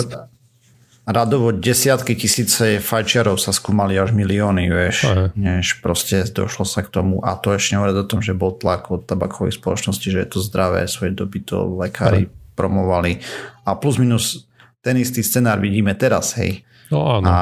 radovo 1.09 1.49
desiatky 1.49 2.13
tisíce 2.13 2.77
fajčiarov 2.77 3.41
sa 3.41 3.49
skúmali 3.49 3.97
až 3.97 4.13
milióny, 4.13 4.69
vieš, 4.69 5.09
Aj. 5.09 5.33
než 5.33 5.81
proste 5.81 6.21
došlo 6.29 6.69
sa 6.69 6.85
k 6.85 6.93
tomu 6.93 7.17
a 7.25 7.33
to 7.33 7.57
ešte 7.57 7.73
nehovorí 7.73 7.97
o 7.97 8.05
tom, 8.05 8.21
že 8.21 8.37
bol 8.37 8.53
tlak 8.53 8.93
od 8.93 9.09
tabakovej 9.09 9.57
spoločnosti, 9.57 10.05
že 10.05 10.21
je 10.21 10.29
to 10.29 10.39
zdravé, 10.39 10.85
svoje 10.85 11.17
doby 11.17 11.41
to 11.41 11.65
lekári 11.81 12.29
Aj. 12.29 12.31
promovali 12.53 13.25
a 13.65 13.73
plus 13.73 13.97
minus 13.97 14.45
ten 14.85 14.95
istý 15.01 15.25
scenár 15.25 15.59
vidíme 15.59 15.91
teraz, 15.97 16.37
hej. 16.37 16.63
No 16.93 17.19
áno. 17.19 17.25
A 17.27 17.35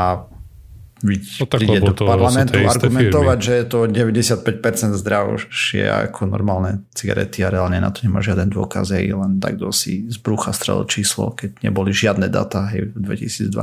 no, 1.04 1.46
tak, 1.46 1.62
príde 1.62 1.80
do 1.82 1.94
parlamentu 1.94 2.58
argumentovať, 2.58 3.38
firmy. 3.38 3.46
že 3.46 3.54
je 3.54 3.66
to 3.70 3.80
95% 3.86 4.98
zdravšie 4.98 5.84
ako 6.10 6.26
normálne 6.26 6.86
cigarety 6.98 7.46
a 7.46 7.54
reálne 7.54 7.78
na 7.78 7.94
to 7.94 8.02
nemá 8.02 8.26
žiaden 8.26 8.50
dôkaz, 8.50 8.98
hej, 8.98 9.14
len 9.14 9.38
tak 9.38 9.62
si 9.74 10.10
z 10.10 10.18
brucha 10.18 10.50
strelil 10.54 10.90
číslo, 10.90 11.38
keď 11.38 11.62
neboli 11.62 11.94
žiadne 11.94 12.26
data 12.32 12.66
hej, 12.74 12.90
v 12.94 13.14
2012, 13.14 13.54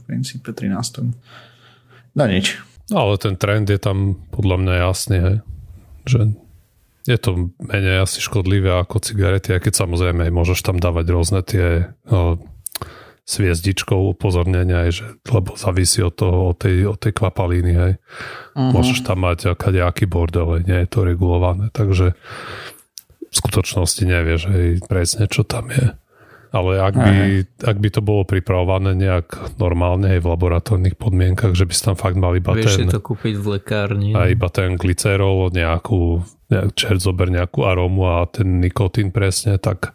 v 0.00 0.02
princípe 0.08 0.48
13. 0.56 1.12
No 2.16 2.22
nič. 2.24 2.56
No, 2.88 3.04
ale 3.04 3.20
ten 3.20 3.36
trend 3.36 3.68
je 3.68 3.76
tam 3.76 4.16
podľa 4.32 4.56
mňa 4.64 4.74
jasný, 4.88 5.18
hej. 5.20 5.36
že 6.08 6.20
je 7.08 7.16
to 7.16 7.52
menej 7.56 8.04
asi 8.04 8.20
škodlivé 8.20 8.68
ako 8.84 9.00
cigarety, 9.00 9.56
aj 9.56 9.64
keď 9.64 9.72
samozrejme 9.84 10.28
môžeš 10.28 10.60
tam 10.60 10.76
dávať 10.76 11.06
rôzne 11.08 11.40
tie 11.40 11.88
no, 12.08 12.36
s 13.28 13.32
hviezdičkou 13.36 14.16
upozornenia, 14.16 14.88
že, 14.88 15.20
lebo 15.28 15.52
závisí 15.52 16.00
od, 16.00 16.16
toho, 16.16 16.56
od, 16.56 16.64
tej, 16.64 16.88
od 16.88 16.96
tej 16.96 17.12
kvapalíny. 17.12 17.72
Hej. 17.76 17.92
Uh-huh. 18.56 18.72
Môžeš 18.72 19.04
tam 19.04 19.28
mať 19.28 19.52
kadejaký 19.52 20.08
bordel, 20.08 20.56
hej. 20.56 20.62
nie 20.64 20.78
je 20.80 20.88
to 20.88 21.04
regulované, 21.04 21.68
takže 21.76 22.16
v 23.28 23.34
skutočnosti 23.36 24.00
nevieš 24.08 24.48
hej, 24.48 24.68
presne, 24.88 25.28
čo 25.28 25.44
tam 25.44 25.68
je. 25.68 25.92
Ale 26.48 26.80
ak 26.80 26.94
by, 26.96 27.16
ak 27.60 27.76
by 27.76 27.88
to 27.92 28.00
bolo 28.00 28.24
pripravované 28.24 28.96
nejak 28.96 29.60
normálne 29.60 30.16
aj 30.16 30.24
v 30.24 30.30
laboratórnych 30.32 30.96
podmienkach, 30.96 31.52
že 31.52 31.68
by 31.68 31.72
si 31.76 31.82
tam 31.84 31.96
fakt 32.00 32.16
mal 32.16 32.32
iba 32.32 32.56
Vieš 32.56 32.80
ten... 32.80 32.88
to 32.88 33.04
kúpiť 33.04 33.36
v 33.36 33.60
lekárni. 33.60 34.16
A 34.16 34.32
iba 34.32 34.48
ten 34.48 34.80
glycerol, 34.80 35.52
nejakú, 35.52 36.24
nejak 36.48 36.72
čert 36.72 37.04
zober 37.04 37.28
nejakú 37.28 37.68
arómu 37.68 38.08
a 38.08 38.24
ten 38.24 38.64
nikotín 38.64 39.12
presne, 39.12 39.60
tak 39.60 39.92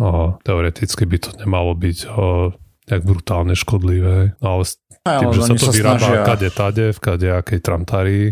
o, 0.00 0.40
teoreticky 0.40 1.04
by 1.04 1.18
to 1.20 1.30
nemalo 1.36 1.76
byť 1.76 1.98
o, 2.08 2.56
nejak 2.88 3.04
brutálne 3.04 3.54
škodlivé. 3.54 4.34
No 4.40 4.46
ale 4.58 4.64
tým, 5.00 5.32
že 5.32 5.40
sa 5.48 5.54
to 5.56 5.68
sa 5.68 5.72
vyrába 5.72 5.96
snažia... 5.96 6.28
kade 6.28 6.48
tade, 6.52 6.86
v 6.92 6.98
kade 7.00 7.28
akej 7.32 7.60
tramtárii 7.64 8.26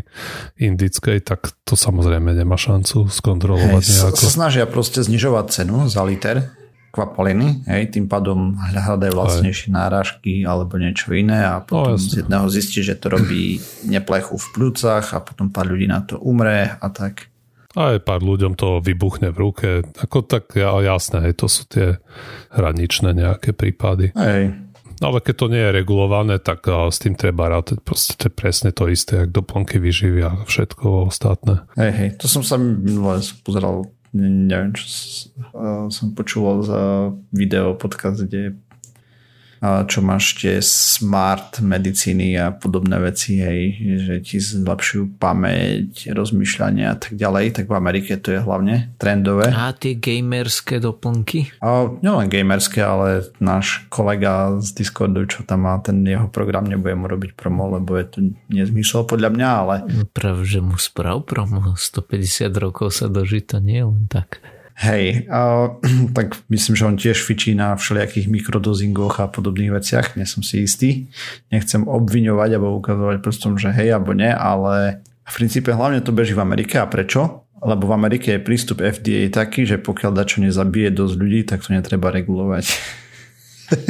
indickej, 0.61 1.25
tak 1.25 1.53
to 1.65 1.77
samozrejme 1.77 2.37
nemá 2.37 2.61
šancu 2.61 3.09
skontrolovať 3.09 3.85
hej, 3.85 3.93
nejako. 3.97 4.21
Sa 4.21 4.29
snažia 4.29 4.65
proste 4.69 5.01
znižovať 5.01 5.47
cenu 5.49 5.89
za 5.89 6.05
liter 6.05 6.53
kvapaliny, 6.93 7.65
hej, 7.69 7.93
tým 7.93 8.09
pádom 8.09 8.57
hľadajú 8.59 9.13
vlastnejšie 9.13 9.69
náražky 9.73 10.45
alebo 10.45 10.81
niečo 10.81 11.13
iné 11.13 11.45
a 11.45 11.61
potom 11.61 11.95
no, 11.95 12.01
z 12.01 12.25
jedného 12.25 12.47
zistí, 12.49 12.81
že 12.81 12.97
to 12.97 13.13
robí 13.13 13.61
neplechu 13.85 14.41
v 14.41 14.47
plúcach 14.57 15.13
a 15.13 15.21
potom 15.21 15.53
pár 15.53 15.69
ľudí 15.69 15.85
na 15.85 16.01
to 16.05 16.17
umre 16.21 16.75
a 16.75 16.87
tak. 16.89 17.29
Aj 17.79 18.03
pár 18.03 18.27
ľuďom 18.27 18.59
to 18.59 18.83
vybuchne 18.83 19.31
v 19.31 19.39
ruke. 19.39 19.69
Ako 20.03 20.27
tak 20.27 20.59
jasné, 20.59 21.31
hej, 21.31 21.39
to 21.39 21.47
sú 21.47 21.63
tie 21.71 22.03
hraničné 22.51 23.15
nejaké 23.15 23.55
prípady. 23.55 24.11
Hej. 24.19 24.59
Ale 24.99 25.23
keď 25.23 25.35
to 25.39 25.47
nie 25.47 25.63
je 25.63 25.77
regulované, 25.79 26.43
tak 26.43 26.67
s 26.67 26.99
tým 26.99 27.15
treba 27.15 27.47
rátať. 27.47 27.79
Proste 27.87 28.19
to 28.19 28.27
je 28.27 28.35
presne 28.35 28.75
to 28.75 28.91
isté, 28.91 29.23
ako 29.23 29.31
doplnky 29.31 29.79
vyživy 29.79 30.27
a 30.27 30.43
všetko 30.43 31.07
ostatné. 31.07 31.63
Hej, 31.79 31.93
hej, 31.95 32.11
to 32.19 32.27
som 32.27 32.43
sa 32.43 32.59
pozeral 33.47 33.87
neviem, 34.11 34.75
čo 34.75 34.85
som 35.93 36.19
počúval 36.19 36.67
za 36.67 37.15
video 37.31 37.79
podcast, 37.79 38.27
kde 38.27 38.59
čo 39.63 39.99
máš 40.01 40.39
tie 40.39 40.63
smart 40.63 41.59
medicíny 41.59 42.39
a 42.39 42.55
podobné 42.55 42.99
veci, 43.03 43.43
hej, 43.43 43.63
že 44.07 44.15
ti 44.23 44.39
zlepšujú 44.39 45.19
pamäť, 45.19 46.15
rozmýšľanie 46.15 46.85
a 46.87 46.97
tak 46.97 47.19
ďalej, 47.19 47.59
tak 47.59 47.65
v 47.67 47.75
Amerike 47.75 48.15
to 48.19 48.35
je 48.35 48.41
hlavne 48.43 48.95
trendové. 48.97 49.51
A 49.51 49.75
tie 49.75 49.99
gamerské 49.99 50.79
doplnky? 50.79 51.59
A 51.59 51.91
nielen 51.99 52.31
gamerské, 52.31 52.83
ale 52.83 53.27
náš 53.43 53.87
kolega 53.91 54.59
z 54.63 54.79
Discordu, 54.79 55.27
čo 55.27 55.43
tam 55.43 55.67
má 55.67 55.79
ten 55.83 56.03
jeho 56.07 56.31
program, 56.31 56.67
nebude 56.67 56.95
mu 56.95 57.11
robiť 57.11 57.35
promo, 57.35 57.67
lebo 57.75 57.99
je 57.99 58.07
to 58.07 58.19
nezmysel 58.51 59.07
podľa 59.07 59.31
mňa, 59.35 59.49
ale... 59.49 59.75
No 59.91 60.05
práve, 60.07 60.47
že 60.47 60.63
mu 60.63 60.79
sprav 60.79 61.27
promo, 61.27 61.75
150 61.75 62.51
rokov 62.59 62.95
sa 62.95 63.11
doží, 63.11 63.43
to 63.43 63.59
nie 63.59 63.83
je 63.83 63.87
len 63.87 64.07
tak. 64.07 64.39
Hej, 64.79 65.27
a, 65.27 65.75
tak 66.17 66.39
myslím, 66.47 66.75
že 66.79 66.87
on 66.87 66.95
tiež 66.95 67.27
fičí 67.27 67.59
na 67.59 67.75
všelijakých 67.75 68.31
mikrodozingoch 68.31 69.19
a 69.19 69.27
podobných 69.27 69.75
veciach, 69.75 70.15
nie 70.15 70.23
som 70.23 70.47
si 70.47 70.63
istý. 70.63 71.11
Nechcem 71.51 71.83
obviňovať 71.83 72.51
alebo 72.55 72.79
ukazovať 72.79 73.19
prstom, 73.19 73.59
že 73.59 73.75
hej 73.75 73.99
alebo 73.99 74.15
nie, 74.15 74.31
ale 74.31 75.03
v 75.27 75.35
princípe 75.35 75.75
hlavne 75.75 75.99
to 75.99 76.15
beží 76.15 76.31
v 76.31 76.47
Amerike 76.47 76.79
a 76.79 76.87
prečo? 76.87 77.43
Lebo 77.59 77.91
v 77.91 77.99
Amerike 77.99 78.39
je 78.39 78.39
prístup 78.39 78.79
FDA 78.79 79.27
taký, 79.35 79.67
že 79.67 79.83
pokiaľ 79.83 80.15
dačo 80.15 80.47
nezabije 80.47 80.95
dosť 80.95 81.15
ľudí, 81.19 81.43
tak 81.43 81.67
to 81.67 81.75
netreba 81.75 82.15
regulovať. 82.15 82.71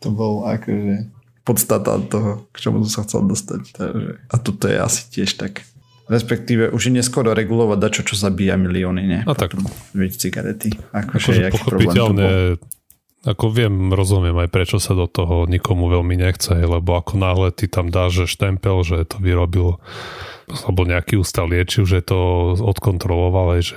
to 0.00 0.08
bol 0.08 0.48
akože 0.48 1.12
podstata 1.44 2.00
toho, 2.08 2.48
k 2.48 2.56
čomu 2.56 2.80
som 2.88 2.88
sa 2.88 3.04
chcel 3.04 3.28
dostať. 3.28 3.60
Takže, 3.76 4.16
a 4.32 4.34
toto 4.40 4.64
je 4.64 4.80
asi 4.80 5.12
tiež 5.12 5.36
tak 5.36 5.68
Respektíve 6.04 6.68
už 6.68 6.92
je 6.92 6.92
neskoro 7.00 7.32
regulovať 7.32 7.78
dačo, 7.80 8.02
čo 8.04 8.14
zabíja 8.14 8.60
milióny, 8.60 9.02
nie? 9.02 9.20
A 9.24 9.32
tak. 9.32 9.56
Viď 9.96 10.12
cigarety. 10.20 10.76
Akože, 10.92 11.48
akože 11.48 11.52
pochopiteľne, 11.56 12.60
ako 13.24 13.46
viem, 13.48 13.88
rozumiem 13.88 14.36
aj 14.36 14.52
prečo 14.52 14.76
sa 14.76 14.92
do 14.92 15.08
toho 15.08 15.48
nikomu 15.48 15.88
veľmi 15.88 16.20
nechce, 16.20 16.60
lebo 16.60 17.00
ako 17.00 17.16
náhle 17.16 17.48
ty 17.56 17.72
tam 17.72 17.88
dáš 17.88 18.28
štempel, 18.28 18.84
že 18.84 19.08
to 19.08 19.16
vyrobil 19.16 19.80
alebo 20.44 20.84
nejaký 20.84 21.16
ústav 21.16 21.48
liečiv, 21.48 21.88
že 21.88 22.04
to 22.04 22.52
odkontroloval 22.52 23.56
aj, 23.56 23.72
že 23.72 23.76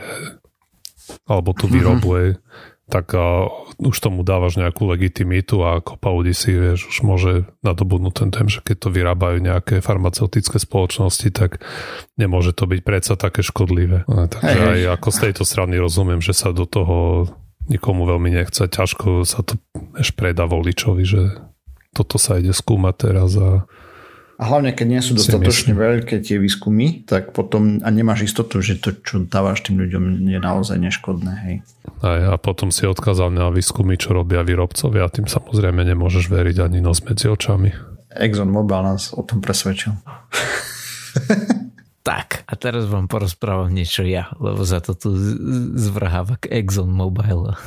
alebo 1.24 1.56
tu 1.56 1.72
vyrobuje, 1.72 2.36
mm-hmm 2.36 2.76
tak 2.88 3.12
a, 3.13 3.52
už 3.78 3.95
tomu 4.00 4.23
dávaš 4.23 4.56
nejakú 4.56 4.88
legitimitu 4.88 5.60
a 5.62 5.84
kopa 5.84 6.08
ľudí 6.08 6.32
si, 6.32 6.56
vieš, 6.56 6.88
už 6.88 6.97
môže 7.04 7.34
nadobudnúť 7.62 8.13
ten 8.15 8.30
tém, 8.32 8.47
že 8.47 8.63
keď 8.63 8.88
to 8.88 8.89
vyrábajú 8.95 9.38
nejaké 9.43 9.84
farmaceutické 9.84 10.58
spoločnosti, 10.58 11.28
tak 11.36 11.60
nemôže 12.15 12.56
to 12.56 12.63
byť 12.63 12.82
predsa 12.82 13.13
také 13.19 13.43
škodlivé. 13.43 14.08
A, 14.08 14.32
takže 14.32 14.56
hey, 14.56 14.88
aj 14.88 15.00
ako 15.00 15.08
z 15.12 15.17
tejto 15.30 15.43
strany 15.43 15.76
rozumiem, 15.78 16.23
že 16.23 16.32
sa 16.32 16.56
do 16.56 16.63
toho 16.63 17.28
nikomu 17.67 18.08
veľmi 18.08 18.32
nechce. 18.32 18.63
Ťažko 18.71 19.28
sa 19.28 19.43
to 19.43 19.60
ešte 20.00 20.15
predá 20.15 20.47
voličovi, 20.47 21.04
že 21.04 21.21
toto 21.91 22.15
sa 22.15 22.39
ide 22.39 22.56
skúmať 22.56 22.95
teraz 22.95 23.36
a 23.36 23.67
a 24.38 24.43
hlavne, 24.54 24.69
keď 24.69 24.86
nie 24.86 25.02
sú 25.02 25.17
dostatočne 25.17 25.73
veľké 25.73 26.21
tie 26.21 26.38
výskumy, 26.38 27.10
tak 27.10 27.34
potom 27.34 27.82
a 27.82 27.89
nemáš 27.89 28.30
istotu, 28.30 28.62
že 28.62 28.78
to, 28.78 28.93
čo 29.02 29.26
dávaš 29.26 29.65
tým 29.65 29.82
ľuďom, 29.82 30.30
je 30.30 30.38
naozaj 30.38 30.78
neškodné. 30.78 31.34
Hej. 31.41 31.56
Aj, 32.06 32.21
a 32.30 32.38
potom 32.38 32.69
si 32.69 32.86
odkázal 32.86 33.34
na 33.34 33.50
výskumy, 33.50 33.97
čo 33.97 34.13
robia 34.13 34.45
výrobcovia 34.45 35.10
a 35.10 35.13
tým 35.13 35.26
samozrejme 35.26 35.82
nemôžeš 35.82 36.30
veriť 36.30 36.69
ani 36.69 36.86
nos 36.86 37.02
medzi 37.02 37.34
očami. 37.34 37.73
Exxon 38.13 38.54
Mobil 38.54 38.78
nás 38.78 39.10
o 39.17 39.26
tom 39.26 39.41
presvedčil. 39.41 39.97
tak, 42.08 42.45
a 42.45 42.54
teraz 42.54 42.86
vám 42.86 43.10
porozprávam 43.10 43.73
niečo 43.73 44.06
ja, 44.06 44.30
lebo 44.38 44.62
za 44.62 44.86
to 44.86 44.93
tu 44.93 45.17
zvrháva 45.82 46.38
k 46.38 46.62
Exxon 46.62 46.93
Mobile. 46.93 47.58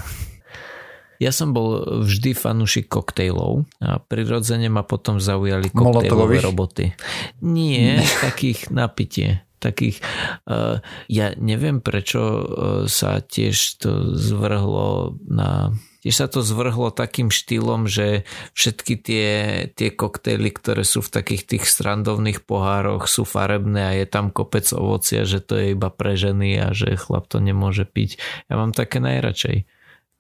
Ja 1.20 1.30
som 1.36 1.52
bol 1.52 1.84
vždy 2.08 2.32
fanúšik 2.32 2.88
koktejlov 2.88 3.68
a 3.84 4.00
prirodzene 4.00 4.72
ma 4.72 4.82
potom 4.82 5.20
zaujali 5.20 5.68
koktejlové 5.68 6.40
roboty. 6.40 6.96
Nie, 7.44 8.00
takých 8.26 8.72
napitie 8.72 9.44
takých, 9.60 10.00
uh, 10.48 10.80
ja 11.06 11.36
neviem 11.36 11.84
prečo 11.84 12.20
uh, 12.24 12.44
sa 12.88 13.20
tiež 13.20 13.84
to 13.84 14.16
zvrhlo 14.16 15.20
na 15.28 15.76
tiež 16.00 16.16
sa 16.16 16.26
to 16.32 16.40
zvrhlo 16.40 16.88
takým 16.88 17.28
štýlom, 17.28 17.84
že 17.84 18.24
všetky 18.56 18.94
tie, 19.04 19.30
tie 19.76 19.92
koktejly, 19.92 20.48
ktoré 20.56 20.80
sú 20.80 21.04
v 21.04 21.12
takých 21.12 21.44
tých 21.44 21.64
strandovných 21.68 22.48
pohároch 22.48 23.04
sú 23.04 23.28
farebné 23.28 23.80
a 23.84 23.92
je 23.92 24.08
tam 24.08 24.32
kopec 24.32 24.64
ovocia, 24.72 25.28
že 25.28 25.44
to 25.44 25.60
je 25.60 25.76
iba 25.76 25.92
pre 25.92 26.16
ženy 26.16 26.56
a 26.56 26.72
že 26.72 26.96
chlap 26.96 27.28
to 27.28 27.36
nemôže 27.36 27.84
piť. 27.84 28.16
Ja 28.48 28.56
mám 28.56 28.72
také 28.72 28.96
najradšej 28.96 29.68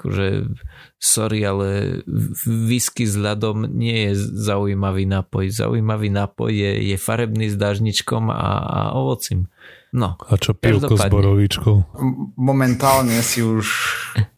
akože 0.00 0.48
sorry, 0.96 1.44
ale 1.44 2.00
whisky 2.48 3.04
s 3.04 3.20
ľadom 3.20 3.68
nie 3.68 4.08
je 4.08 4.16
zaujímavý 4.16 5.04
nápoj. 5.04 5.52
Zaujímavý 5.52 6.08
nápoj 6.08 6.48
je, 6.48 6.72
je 6.88 6.96
farebný 6.96 7.52
s 7.52 7.60
dážničkom 7.60 8.32
a, 8.32 8.48
a 8.64 8.80
ovocím. 8.96 9.52
No. 9.92 10.16
A 10.16 10.40
čo 10.40 10.56
pivko 10.56 10.96
s 10.96 11.04
borovičkou? 11.12 12.00
Momentálne 12.40 13.20
si 13.20 13.44
už 13.44 13.68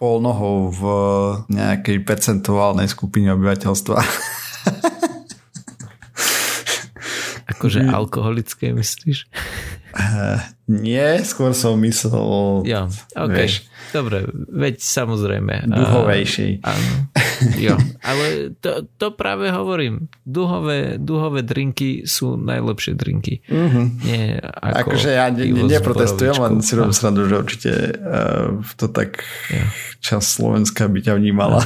pol 0.00 0.18
nohou 0.18 0.74
v 0.74 0.82
nejakej 1.46 2.02
percentuálnej 2.02 2.90
skupine 2.90 3.30
obyvateľstva. 3.30 3.98
Akože 7.62 7.86
alkoholické 7.86 8.74
myslíš? 8.74 9.30
Uh, 9.94 10.42
nie, 10.66 11.22
skôr 11.22 11.54
som 11.54 11.78
myslel... 11.78 12.66
Jo, 12.66 12.90
ok. 13.14 13.30
Vieš, 13.30 13.70
Dobre, 13.92 14.24
veď 14.48 14.80
samozrejme. 14.80 15.68
Duhovejší. 15.68 16.64
Áno. 16.64 17.12
Jo, 17.60 17.76
ale 18.00 18.56
to, 18.62 18.88
to 18.96 19.12
práve 19.12 19.52
hovorím. 19.52 20.08
Duhové, 20.24 20.96
duhové 20.96 21.44
drinky 21.44 22.08
sú 22.08 22.40
najlepšie 22.40 22.96
drinky. 22.96 23.44
Uh-huh. 23.50 23.92
Nie 24.00 24.40
ako 24.40 24.96
akože 24.96 25.10
ja 25.12 25.28
ne, 25.28 25.44
ne, 25.44 25.68
neprotestujem, 25.68 26.38
len 26.40 26.54
si 26.64 26.72
robím 26.72 26.96
srandu, 26.96 27.28
že 27.28 27.36
určite 27.36 27.72
uh, 27.98 28.62
to 28.80 28.88
tak 28.88 29.20
jo. 29.52 29.64
čas 30.00 30.24
Slovenska 30.38 30.88
by 30.88 30.98
ťa 31.04 31.12
vnímala. 31.20 31.60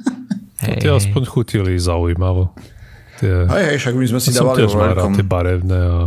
Hej, 0.66 0.84
tie 0.84 0.90
aspoň 0.92 1.22
chutili 1.30 1.78
zaujímavo. 1.80 2.52
Tie, 3.24 3.48
hej, 3.48 3.64
hej, 3.72 3.76
však 3.80 3.94
my 3.96 4.04
sme 4.04 4.20
si 4.20 4.30
dávali 4.36 4.68
vo 4.68 4.76
veľkom. 4.76 5.12
tie 5.16 5.24
barevné 5.24 5.78
a 5.80 5.98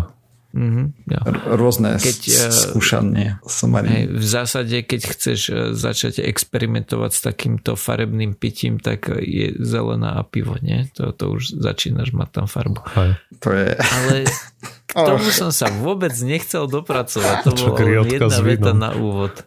Mm-hmm, 0.58 0.86
ja. 1.12 1.22
Rôzne 1.54 2.02
keď, 2.02 2.20
eh, 2.34 2.50
skúšanie 2.50 3.28
Hej, 3.46 4.04
v 4.10 4.26
zásade, 4.26 4.78
keď 4.82 5.02
chceš 5.14 5.40
eh, 5.52 5.56
začať 5.78 6.24
experimentovať 6.24 7.12
s 7.14 7.22
takýmto 7.22 7.78
farebným 7.78 8.34
pitím, 8.34 8.82
tak 8.82 9.12
je 9.12 9.54
zelená 9.62 10.18
a 10.18 10.26
pivo, 10.26 10.58
nie? 10.58 10.90
To, 10.98 11.14
to 11.14 11.38
už 11.38 11.62
začínaš 11.62 12.10
mať 12.10 12.30
tam 12.42 12.46
farbu. 12.50 12.82
Hej. 12.96 13.12
To 13.46 13.50
je... 13.54 13.70
Ale 13.78 14.14
k 14.90 14.94
tomu 14.98 15.30
som 15.30 15.54
sa 15.54 15.70
vôbec 15.70 16.16
nechcel 16.26 16.66
dopracovať. 16.66 17.36
To 17.46 17.52
bola 17.54 18.08
jedna 18.08 18.38
veta 18.42 18.72
na 18.74 18.98
úvod. 18.98 19.38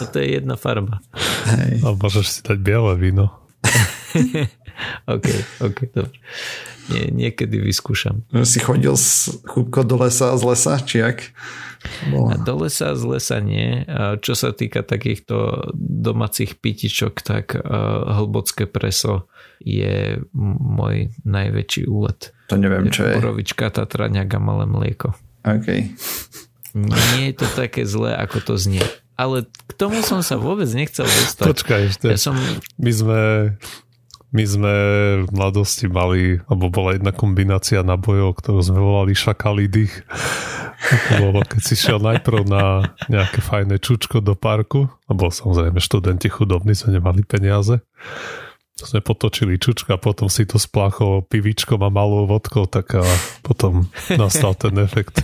To 0.00 0.16
je 0.18 0.28
jedna 0.34 0.60
farba. 0.60 1.00
Hej. 1.46 1.80
A 1.86 1.96
môžeš 1.96 2.26
si 2.26 2.40
dať 2.44 2.58
biele 2.60 2.92
víno. 3.00 3.32
OK, 5.06 5.26
OK, 5.60 5.78
dobre 5.92 6.18
nie, 6.90 7.06
niekedy 7.14 7.62
vyskúšam. 7.62 8.26
Si 8.42 8.58
chodil 8.58 8.98
z 8.98 9.38
chúbko 9.46 9.86
do 9.86 10.02
lesa 10.02 10.34
z 10.34 10.42
lesa, 10.42 10.74
či 10.82 10.98
ak? 11.06 11.18
A 12.10 12.34
do 12.34 12.66
lesa 12.66 12.98
z 12.98 13.02
lesa 13.06 13.38
nie. 13.38 13.86
Čo 14.20 14.34
sa 14.34 14.50
týka 14.50 14.82
takýchto 14.82 15.70
domácich 15.78 16.58
pitičok, 16.58 17.22
tak 17.22 17.54
hlbocké 18.10 18.66
preso 18.66 19.30
je 19.62 20.18
môj 20.34 21.14
najväčší 21.22 21.86
úlet. 21.86 22.34
To 22.50 22.58
neviem, 22.58 22.90
čo 22.90 23.06
je. 23.06 23.14
Borovička, 23.22 23.70
tatraňak 23.70 24.26
a 24.34 24.40
malé 24.42 24.66
mlieko. 24.66 25.14
OK. 25.46 25.94
Nie 26.74 27.22
je 27.30 27.34
to 27.38 27.46
také 27.54 27.86
zlé, 27.86 28.18
ako 28.18 28.42
to 28.42 28.54
znie. 28.58 28.82
Ale 29.14 29.46
k 29.46 29.72
tomu 29.78 30.02
som 30.02 30.26
sa 30.26 30.40
vôbec 30.40 30.66
nechcel 30.74 31.06
dostať. 31.06 31.46
Počkaj 31.46 31.80
ešte. 31.92 32.06
Ja 32.08 32.18
som... 32.18 32.34
My 32.80 32.92
sme 32.94 33.20
my 34.30 34.44
sme 34.46 34.74
v 35.26 35.30
mladosti 35.34 35.90
mali, 35.90 36.38
alebo 36.46 36.70
bola 36.70 36.94
jedna 36.94 37.10
kombinácia 37.10 37.82
nabojov, 37.82 38.38
ktorú 38.38 38.60
sme 38.62 38.78
volali 38.78 39.12
šakalý 39.14 39.66
dých. 39.66 40.06
Bolo, 41.18 41.42
keď 41.44 41.60
si 41.60 41.74
šiel 41.76 41.98
najprv 42.00 42.46
na 42.46 42.94
nejaké 43.10 43.42
fajné 43.42 43.82
čučko 43.82 44.22
do 44.22 44.38
parku, 44.38 44.88
lebo 45.10 45.28
samozrejme 45.28 45.82
študenti 45.82 46.30
chudobní 46.30 46.72
sme 46.78 46.96
nemali 46.96 47.26
peniaze 47.26 47.82
sme 48.86 49.04
potočili 49.04 49.60
čučka, 49.60 50.00
potom 50.00 50.32
si 50.32 50.48
to 50.48 50.56
spláchol 50.56 51.24
pivičkom 51.28 51.80
a 51.84 51.92
malou 51.92 52.24
vodkou, 52.24 52.64
tak 52.64 52.96
a 52.96 53.04
potom 53.44 53.88
nastal 54.16 54.56
ten 54.56 54.76
efekt. 54.80 55.20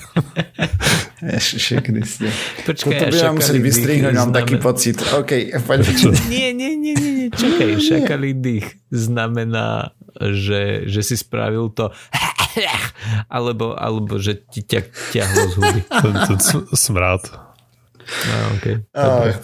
Ježiši 1.25 1.81
Kriste. 1.81 2.29
Počkaj, 2.69 2.93
Toto 2.93 3.05
by 3.09 3.17
vám 3.17 3.35
museli 3.41 3.61
vystrihnúť, 3.65 4.13
mám 4.13 4.33
taký 4.37 4.61
pocit. 4.61 5.01
OK, 5.01 5.57
poďme. 5.65 6.13
Nie, 6.29 6.53
nie, 6.53 6.77
nie, 6.77 6.93
nie, 6.93 7.13
čakaj, 7.33 7.71
šakalý 7.81 8.31
dých 8.37 8.67
znamená, 8.91 9.95
že, 10.17 10.89
že 10.89 11.01
si 11.05 11.17
spravil 11.17 11.69
to 11.73 11.93
alebo, 13.29 13.77
alebo 13.77 14.17
že 14.17 14.41
ti 14.49 14.65
ťa 14.65 14.81
ťahlo 15.13 15.43
z 15.53 15.55
huby. 15.61 15.81
Ten, 15.85 16.15
ten 16.25 16.39
smrad. 16.73 17.23
No, 18.07 18.37
okay. 18.57 18.87
Ach, 18.95 19.35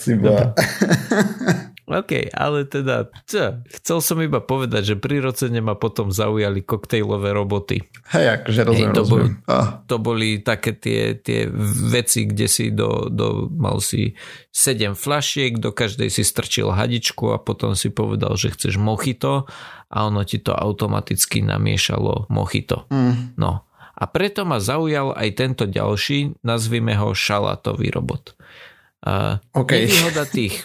OK, 1.92 2.32
ale 2.32 2.64
teda, 2.64 3.12
čo? 3.28 3.60
chcel 3.68 3.98
som 4.00 4.18
iba 4.24 4.40
povedať, 4.40 4.94
že 4.94 4.96
prirodzene 4.96 5.60
ma 5.60 5.76
potom 5.76 6.08
zaujali 6.08 6.64
koktejlové 6.64 7.36
roboty. 7.36 7.84
Hej, 8.16 8.40
akože 8.40 8.60
rozumiem, 8.64 8.90
Hej, 8.90 8.96
to, 8.96 9.02
rozumiem. 9.04 9.32
Boli, 9.36 9.52
oh. 9.52 9.68
to 9.84 9.96
boli 10.00 10.28
také 10.40 10.72
tie, 10.72 11.20
tie 11.20 11.46
veci, 11.92 12.24
kde 12.24 12.46
si 12.48 12.72
do, 12.72 13.12
do, 13.12 13.52
mal 13.52 13.84
si 13.84 14.16
7 14.50 14.96
flašiek, 14.96 15.60
do 15.60 15.70
každej 15.76 16.08
si 16.08 16.24
strčil 16.24 16.72
hadičku 16.72 17.30
a 17.30 17.38
potom 17.38 17.76
si 17.76 17.92
povedal, 17.92 18.34
že 18.40 18.56
chceš 18.56 18.80
mochito 18.80 19.44
a 19.92 19.98
ono 20.08 20.24
ti 20.24 20.40
to 20.40 20.56
automaticky 20.56 21.44
namiešalo 21.44 22.32
mochito. 22.32 22.88
Mm. 22.88 23.36
No. 23.36 23.68
A 23.92 24.04
preto 24.08 24.48
ma 24.48 24.56
zaujal 24.56 25.12
aj 25.12 25.28
tento 25.36 25.64
ďalší, 25.68 26.40
nazvime 26.40 26.96
ho 26.96 27.12
šalátový 27.12 27.92
robot. 27.92 28.32
Uh, 29.02 29.36
okay. 29.52 29.84
Nevýhoda 29.84 30.24
tých 30.24 30.64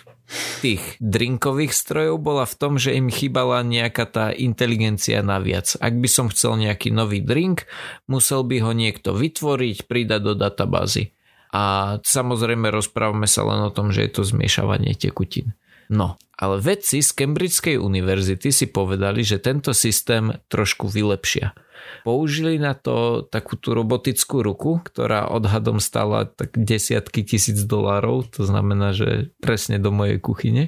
tých 0.59 0.99
drinkových 0.99 1.71
strojov 1.71 2.19
bola 2.19 2.43
v 2.43 2.55
tom, 2.59 2.73
že 2.75 2.95
im 2.95 3.07
chýbala 3.07 3.63
nejaká 3.63 4.05
tá 4.07 4.25
inteligencia 4.35 5.23
naviac. 5.23 5.79
Ak 5.79 5.95
by 5.95 6.09
som 6.11 6.27
chcel 6.27 6.59
nejaký 6.59 6.91
nový 6.91 7.23
drink, 7.23 7.63
musel 8.11 8.43
by 8.43 8.59
ho 8.63 8.71
niekto 8.75 9.15
vytvoriť, 9.15 9.87
pridať 9.87 10.21
do 10.21 10.33
databázy. 10.35 11.15
A 11.55 11.95
samozrejme 12.03 12.67
rozprávame 12.67 13.25
sa 13.25 13.47
len 13.47 13.63
o 13.63 13.71
tom, 13.71 13.95
že 13.95 14.03
je 14.03 14.11
to 14.19 14.23
zmiešavanie 14.27 14.93
tekutín. 14.99 15.55
No, 15.87 16.19
ale 16.37 16.61
vedci 16.61 17.01
z 17.01 17.09
Cambridgeskej 17.15 17.81
univerzity 17.81 18.53
si 18.53 18.65
povedali, 18.69 19.25
že 19.25 19.41
tento 19.41 19.73
systém 19.73 20.37
trošku 20.51 20.85
vylepšia. 20.85 21.57
Použili 22.03 22.59
na 22.59 22.75
to 22.75 23.25
takú 23.25 23.55
tú 23.55 23.71
robotickú 23.73 24.43
ruku, 24.43 24.83
ktorá 24.83 25.31
odhadom 25.31 25.79
stala 25.79 26.27
tak 26.27 26.53
desiatky 26.53 27.23
tisíc 27.23 27.63
dolárov, 27.63 28.27
to 28.27 28.43
znamená, 28.43 28.91
že 28.91 29.31
presne 29.39 29.79
do 29.79 29.89
mojej 29.89 30.19
kuchyne. 30.19 30.63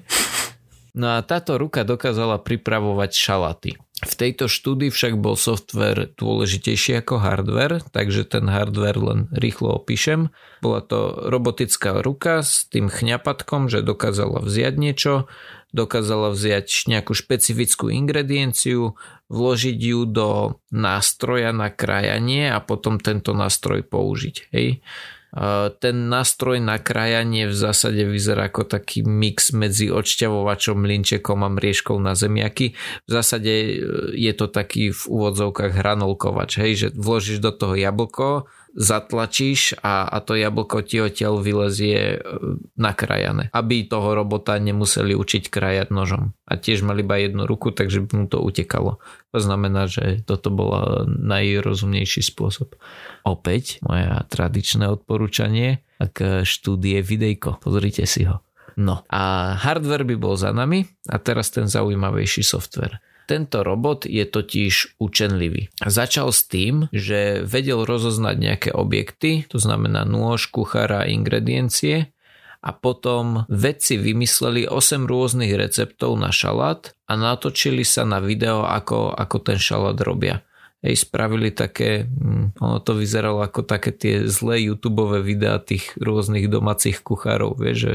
No 0.94 1.18
a 1.18 1.26
táto 1.26 1.60
ruka 1.60 1.86
dokázala 1.86 2.42
pripravovať 2.42 3.12
šalaty. 3.14 3.72
V 4.00 4.14
tejto 4.16 4.48
štúdii 4.48 4.96
však 4.96 5.20
bol 5.20 5.36
software 5.36 6.16
dôležitejší 6.16 7.04
ako 7.04 7.20
hardware, 7.20 7.84
takže 7.92 8.24
ten 8.24 8.48
hardware 8.48 8.96
len 8.96 9.20
rýchlo 9.36 9.76
opíšem. 9.76 10.32
Bola 10.64 10.80
to 10.80 11.28
robotická 11.28 12.00
ruka 12.00 12.40
s 12.40 12.64
tým 12.72 12.88
chňapatkom, 12.88 13.68
že 13.68 13.84
dokázala 13.84 14.40
vziať 14.40 14.74
niečo, 14.80 15.28
dokázala 15.76 16.32
vziať 16.32 16.88
nejakú 16.88 17.12
špecifickú 17.12 17.92
ingredienciu, 17.92 18.96
vložiť 19.28 19.78
ju 19.78 20.00
do 20.08 20.30
nástroja 20.72 21.52
na 21.52 21.68
krajanie 21.68 22.48
a 22.48 22.64
potom 22.64 23.04
tento 23.04 23.36
nástroj 23.36 23.84
použiť. 23.84 24.36
Hej. 24.56 24.80
Ten 25.78 25.96
nástroj 26.10 26.58
na 26.58 26.82
krajanie 26.82 27.46
v 27.46 27.54
zásade 27.54 28.02
vyzerá 28.02 28.50
ako 28.50 28.66
taký 28.66 29.06
mix 29.06 29.54
medzi 29.54 29.94
odšťavovačom, 29.94 30.82
linčekom 30.82 31.46
a 31.46 31.54
mriežkou 31.54 32.02
na 32.02 32.18
zemiaky. 32.18 32.74
V 33.06 33.10
zásade 33.14 33.54
e, 33.54 33.74
je 34.18 34.34
to 34.34 34.50
taký 34.50 34.90
v 34.90 35.02
úvodzovkách 35.06 35.78
hranolkovač, 35.78 36.58
hej, 36.66 36.74
že 36.74 36.88
vložíš 36.98 37.46
do 37.46 37.54
toho 37.54 37.78
jablko, 37.78 38.50
zatlačíš 38.78 39.82
a, 39.82 40.06
a 40.06 40.18
to 40.22 40.38
jablko 40.38 40.86
ti 40.86 41.02
odtiaľ 41.02 41.42
vylezie 41.42 42.18
e, 42.18 42.18
nakrajané. 42.78 43.50
Aby 43.50 43.90
toho 43.90 44.14
robota 44.14 44.58
nemuseli 44.62 45.18
učiť 45.18 45.50
krajať 45.50 45.90
nožom. 45.90 46.38
A 46.46 46.54
tiež 46.58 46.86
mali 46.86 47.02
iba 47.02 47.18
jednu 47.18 47.50
ruku, 47.50 47.74
takže 47.74 48.06
by 48.06 48.14
mu 48.14 48.26
to 48.30 48.38
utekalo. 48.42 49.02
To 49.34 49.40
znamená, 49.42 49.90
že 49.90 50.22
toto 50.26 50.54
bol 50.54 51.06
najrozumnejší 51.06 52.22
spôsob. 52.22 52.78
Opäť 53.26 53.82
moje 53.86 54.10
tradičné 54.30 54.90
odporúčanie, 54.90 55.86
ak 56.02 56.46
štúdie 56.46 57.02
videjko, 57.02 57.62
pozrite 57.62 58.06
si 58.06 58.26
ho. 58.26 58.42
No 58.80 59.04
a 59.12 59.54
hardware 59.60 60.08
by 60.08 60.16
bol 60.16 60.40
za 60.40 60.56
nami 60.56 60.88
a 61.12 61.20
teraz 61.20 61.52
ten 61.52 61.68
zaujímavejší 61.68 62.48
software. 62.48 63.04
Tento 63.30 63.62
robot 63.62 64.10
je 64.10 64.26
totiž 64.26 64.98
učenlivý. 64.98 65.70
Začal 65.86 66.34
s 66.34 66.50
tým, 66.50 66.90
že 66.90 67.46
vedel 67.46 67.86
rozoznať 67.86 68.36
nejaké 68.42 68.70
objekty, 68.74 69.46
to 69.46 69.62
znamená 69.62 70.02
nôž, 70.02 70.50
kuchára 70.50 71.06
a 71.06 71.10
ingrediencie 71.14 72.10
a 72.66 72.74
potom 72.74 73.46
vedci 73.46 74.02
vymysleli 74.02 74.66
8 74.66 75.06
rôznych 75.06 75.54
receptov 75.54 76.18
na 76.18 76.34
šalát 76.34 76.98
a 77.06 77.14
natočili 77.14 77.86
sa 77.86 78.02
na 78.02 78.18
video, 78.18 78.66
ako, 78.66 79.14
ako 79.14 79.38
ten 79.46 79.62
šalát 79.62 80.02
robia. 80.02 80.42
Hej, 80.82 81.06
spravili 81.06 81.54
také, 81.54 82.10
hm, 82.10 82.58
ono 82.58 82.82
to 82.82 82.98
vyzeralo 82.98 83.46
ako 83.46 83.62
také 83.62 83.94
tie 83.94 84.26
zlé 84.26 84.74
youtube 84.74 85.22
videá 85.22 85.62
tých 85.62 85.94
rôznych 86.02 86.50
domácich 86.50 87.06
kuchárov, 87.06 87.62
vieš, 87.62 87.78
že 87.78 87.94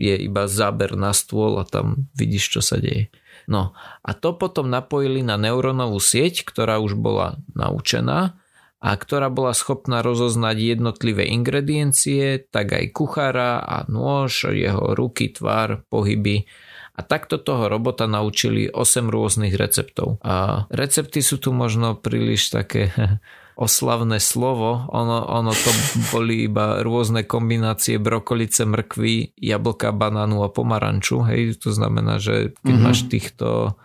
je 0.00 0.14
iba 0.16 0.48
záber 0.48 0.96
na 0.96 1.12
stôl 1.12 1.60
a 1.60 1.68
tam 1.68 2.08
vidíš, 2.16 2.56
čo 2.56 2.60
sa 2.64 2.80
deje. 2.80 3.12
No 3.50 3.74
a 4.06 4.10
to 4.14 4.38
potom 4.38 4.70
napojili 4.70 5.26
na 5.26 5.34
neurónovú 5.34 5.98
sieť, 5.98 6.46
ktorá 6.46 6.78
už 6.78 6.94
bola 6.94 7.42
naučená 7.58 8.38
a 8.80 8.90
ktorá 8.96 9.28
bola 9.28 9.52
schopná 9.52 10.00
rozoznať 10.00 10.78
jednotlivé 10.78 11.28
ingrediencie, 11.28 12.46
tak 12.48 12.72
aj 12.72 12.94
kuchára 12.94 13.60
a 13.60 13.84
nôž, 13.90 14.48
jeho 14.48 14.96
ruky, 14.96 15.28
tvár, 15.34 15.84
pohyby. 15.92 16.48
A 16.96 17.04
takto 17.04 17.36
toho 17.36 17.68
robota 17.68 18.08
naučili 18.08 18.72
8 18.72 19.10
rôznych 19.12 19.52
receptov. 19.58 20.22
A 20.24 20.64
recepty 20.72 21.20
sú 21.20 21.36
tu 21.42 21.52
možno 21.52 21.98
príliš 21.98 22.54
také 22.54 22.88
oslavné 23.56 24.22
slovo. 24.22 24.86
Ono, 24.90 25.18
ono 25.26 25.52
to 25.52 25.70
boli 26.14 26.46
iba 26.46 26.82
rôzne 26.82 27.26
kombinácie 27.26 27.98
brokolice, 27.98 28.66
mrkvy, 28.66 29.36
jablka, 29.38 29.90
banánu 29.94 30.42
a 30.44 30.48
pomaranču. 30.48 31.24
Hej, 31.26 31.62
to 31.62 31.74
znamená, 31.74 32.22
že 32.22 32.54
keď 32.62 32.74
mm-hmm. 32.74 32.84
máš 32.84 32.98
týchto 33.10 33.78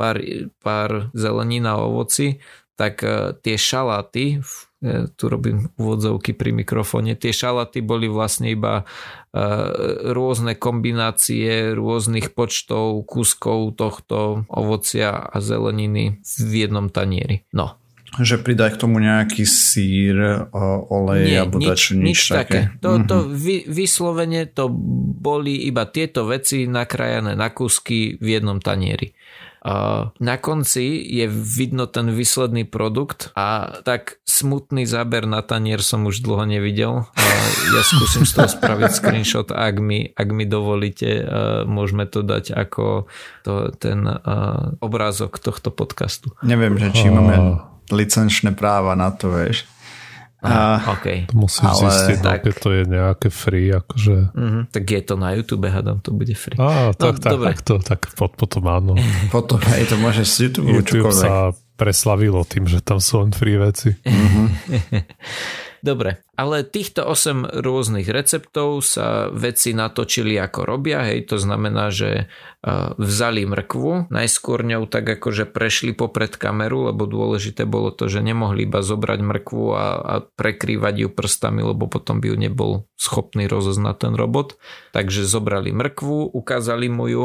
pár, 0.00 0.18
pár 0.60 1.14
zelenín 1.14 1.68
a 1.70 1.78
ovoci, 1.78 2.42
tak 2.74 3.04
e, 3.04 3.36
tie 3.38 3.56
šaláty, 3.60 4.40
e, 4.40 5.06
tu 5.14 5.24
robím 5.28 5.70
úvodzovky 5.76 6.32
pri 6.32 6.50
mikrofóne, 6.50 7.14
tie 7.14 7.30
šaláty 7.30 7.84
boli 7.84 8.08
vlastne 8.08 8.50
iba 8.50 8.82
e, 8.82 8.84
rôzne 10.10 10.56
kombinácie 10.56 11.76
rôznych 11.76 12.32
počtov 12.32 13.04
kúskov 13.06 13.76
tohto 13.76 14.48
ovocia 14.48 15.14
a 15.14 15.36
zeleniny 15.38 16.18
v 16.24 16.52
jednom 16.52 16.88
tanieri. 16.88 17.44
No. 17.52 17.81
Že 18.12 18.44
pridaj 18.44 18.76
k 18.76 18.80
tomu 18.80 19.00
nejaký 19.00 19.48
sír, 19.48 20.48
olej 20.88 21.22
Nie, 21.32 21.38
alebo 21.42 21.56
nič, 21.56 21.96
nič, 21.96 22.04
nič 22.04 22.20
také. 22.28 22.68
také. 22.68 22.80
To, 22.80 22.90
Mhm. 23.00 23.06
to 23.08 23.16
vy, 23.24 23.56
vyslovene 23.64 24.44
to 24.44 24.68
boli 25.16 25.64
iba 25.64 25.88
tieto 25.88 26.28
veci 26.28 26.68
nakrájané 26.68 27.32
na 27.32 27.48
kúsky 27.48 28.20
v 28.20 28.26
jednom 28.36 28.60
tanieri. 28.60 29.16
Na 30.18 30.42
konci 30.42 30.82
je 31.06 31.30
vidno 31.30 31.86
ten 31.86 32.10
výsledný 32.10 32.66
produkt 32.66 33.30
a 33.38 33.78
tak 33.86 34.18
smutný 34.26 34.90
záber 34.90 35.22
na 35.22 35.38
tanier 35.38 35.78
som 35.78 36.02
už 36.02 36.18
dlho 36.18 36.42
nevidel. 36.44 37.06
Ja 37.70 37.82
skúsim 37.86 38.26
z 38.26 38.34
toho 38.34 38.50
spraviť 38.50 38.90
screenshot, 38.98 39.54
ak 39.54 39.78
mi, 39.78 40.10
ak 40.10 40.28
mi 40.28 40.44
dovolíte, 40.44 41.22
môžeme 41.64 42.10
to 42.10 42.26
dať 42.26 42.50
ako 42.50 43.06
to, 43.46 43.70
ten 43.78 44.02
obrázok 44.82 45.38
tohto 45.38 45.70
podcastu. 45.70 46.34
Neviem, 46.42 46.74
že 46.76 46.90
či 46.90 47.06
máme 47.06 47.62
licenčné 47.90 48.54
práva 48.54 48.94
na 48.94 49.10
to, 49.10 49.32
vieš. 49.32 49.66
A, 50.42 50.82
OK. 50.98 51.30
To 51.30 51.34
musíš 51.38 51.62
Ale 51.62 51.86
zistiť, 51.86 52.18
no, 52.18 52.26
tak. 52.26 52.38
keď 52.42 52.54
to 52.58 52.68
je 52.74 52.82
nejaké 52.90 53.28
free, 53.30 53.70
akože... 53.70 54.16
Mhm, 54.34 54.60
tak 54.74 54.84
je 54.90 55.00
to 55.06 55.14
na 55.14 55.38
YouTube, 55.38 55.70
hádam, 55.70 56.02
to 56.02 56.10
bude 56.10 56.34
free. 56.34 56.58
Á, 56.58 56.90
tak, 56.98 57.22
tak, 57.22 57.38
dobre. 57.38 57.54
tak, 57.54 57.58
to, 57.62 57.74
tak 57.78 58.00
pod, 58.18 58.34
potom 58.34 58.66
áno. 58.66 58.98
potom 59.34 59.62
aj 59.62 59.86
to 59.86 59.94
môžeš 60.02 60.26
z 60.26 60.36
YouTube, 60.50 60.66
YouTube 60.66 61.14
čokoľvek. 61.14 61.22
sa 61.22 61.54
preslavilo 61.78 62.42
tým, 62.42 62.66
že 62.66 62.82
tam 62.82 62.98
sú 62.98 63.22
len 63.22 63.30
free 63.30 63.54
veci. 63.54 63.94
Dobre, 65.82 66.22
ale 66.38 66.62
týchto 66.62 67.02
8 67.02 67.58
rôznych 67.58 68.06
receptov 68.06 68.86
sa 68.86 69.26
veci 69.34 69.74
natočili 69.74 70.38
ako 70.38 70.62
robia, 70.62 71.02
hej, 71.10 71.26
to 71.26 71.42
znamená, 71.42 71.90
že 71.90 72.30
uh, 72.30 72.94
vzali 72.94 73.42
mrkvu, 73.42 74.06
najskôr 74.06 74.62
ňou 74.62 74.86
tak 74.86 75.10
akože 75.18 75.42
prešli 75.50 75.90
popred 75.90 76.38
kameru, 76.38 76.86
lebo 76.86 77.10
dôležité 77.10 77.66
bolo 77.66 77.90
to, 77.90 78.06
že 78.06 78.22
nemohli 78.22 78.62
iba 78.62 78.78
zobrať 78.78 79.20
mrkvu 79.26 79.64
a, 79.74 79.86
a 79.98 80.14
prekrývať 80.22 80.94
ju 81.02 81.08
prstami, 81.10 81.66
lebo 81.66 81.90
potom 81.90 82.22
by 82.22 82.30
ju 82.30 82.36
nebol 82.38 82.72
schopný 82.94 83.50
rozoznať 83.50 84.06
ten 84.06 84.14
robot. 84.14 84.62
Takže 84.94 85.26
zobrali 85.26 85.74
mrkvu, 85.74 86.30
ukázali 86.30 86.86
mu 86.86 87.10
ju, 87.10 87.24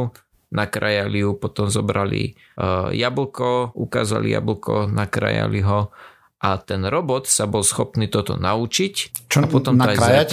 nakrajali 0.49 1.29
ju, 1.29 1.37
potom 1.37 1.69
zobrali 1.69 2.33
uh, 2.57 2.89
jablko, 2.89 3.77
ukázali 3.77 4.33
jablko, 4.33 4.89
nakrajali 4.89 5.61
ho 5.61 5.93
a 6.37 6.61
ten 6.61 6.85
robot 6.85 7.25
sa 7.25 7.49
bol 7.49 7.65
schopný 7.65 8.05
toto 8.05 8.37
naučiť 8.37 9.25
Čo 9.25 9.37
a 9.41 9.47
potom 9.49 9.73
to 9.77 9.89
aj 9.89 9.97
nakrájať? 9.97 10.29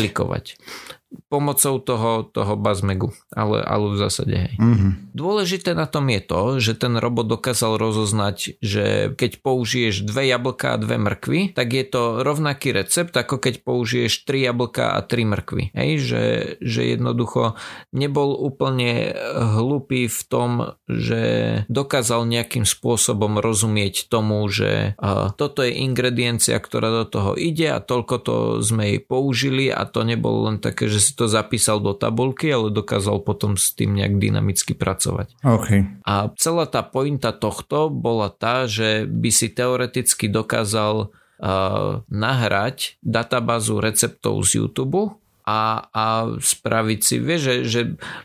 Pomocou 1.31 1.79
toho, 1.79 2.27
toho 2.27 2.55
bazmegu, 2.59 3.15
ale, 3.31 3.62
ale 3.62 3.87
v 3.95 3.97
zásade 3.97 4.35
hej. 4.35 4.55
Mhm. 4.59 5.15
Dôležité 5.15 5.79
na 5.79 5.87
tom 5.87 6.11
je 6.11 6.21
to, 6.21 6.43
že 6.59 6.75
ten 6.75 6.99
robot 6.99 7.31
dokázal 7.31 7.79
rozoznať, 7.79 8.59
že 8.59 9.15
keď 9.15 9.47
použiješ 9.47 10.03
dve 10.03 10.27
jablka 10.27 10.75
a 10.75 10.81
dve 10.81 10.99
mrkvy, 10.99 11.55
tak 11.55 11.71
je 11.71 11.85
to 11.87 12.27
rovnaký 12.27 12.75
recept, 12.75 13.15
ako 13.15 13.39
keď 13.39 13.62
použiješ 13.62 14.27
tri 14.27 14.43
jablka 14.43 14.97
a 14.97 14.99
tri 15.07 15.23
mrkvy. 15.23 15.71
Hej, 15.71 15.91
že, 16.03 16.25
že 16.59 16.83
jednoducho 16.99 17.55
nebol 17.95 18.35
úplne 18.35 19.15
hlupý 19.55 20.11
v 20.11 20.21
tom, 20.27 20.51
že 20.91 21.23
dokázal 21.71 22.27
nejakým 22.27 22.67
spôsobom 22.67 23.39
rozumieť 23.39 24.11
tomu, 24.11 24.43
že 24.51 24.99
a, 24.99 25.31
toto 25.31 25.62
je 25.62 25.79
ingrediencia, 25.79 26.59
ktorá 26.59 26.91
do 26.91 27.07
toho 27.07 27.31
ide 27.39 27.71
a 27.71 27.79
toľko 27.79 28.15
to 28.19 28.35
sme 28.65 28.97
jej 28.97 29.01
použili 29.05 29.71
a 29.71 29.87
to 29.87 30.03
nebolo 30.03 30.51
len 30.51 30.59
také, 30.59 30.91
že 30.91 31.04
si 31.05 31.13
to 31.13 31.29
zapísal 31.29 31.85
do 31.85 31.93
tabulky, 31.93 32.49
ale 32.49 32.73
dokázal 32.73 33.21
potom 33.21 33.61
s 33.61 33.77
tým 33.77 33.93
nejak 33.93 34.17
dynamicky 34.17 34.73
pracovať. 34.73 35.37
OK. 35.45 36.01
A 36.09 36.33
celá 36.41 36.65
tá 36.65 36.81
pointa 36.81 37.37
tohto 37.37 37.93
bola 37.93 38.33
tá, 38.33 38.65
že 38.65 39.05
by 39.05 39.29
si 39.29 39.53
teoreticky 39.53 40.33
dokázal 40.33 41.13
uh, 41.13 42.01
nahrať 42.09 42.97
databázu 43.05 43.85
receptov 43.85 44.41
z 44.49 44.65
YouTube 44.65 45.21
a, 45.45 45.93
a 45.93 46.05
spraviť 46.41 47.01
si, 47.05 47.21
vieš, 47.21 47.41
že, 47.45 47.57
že 47.69 47.81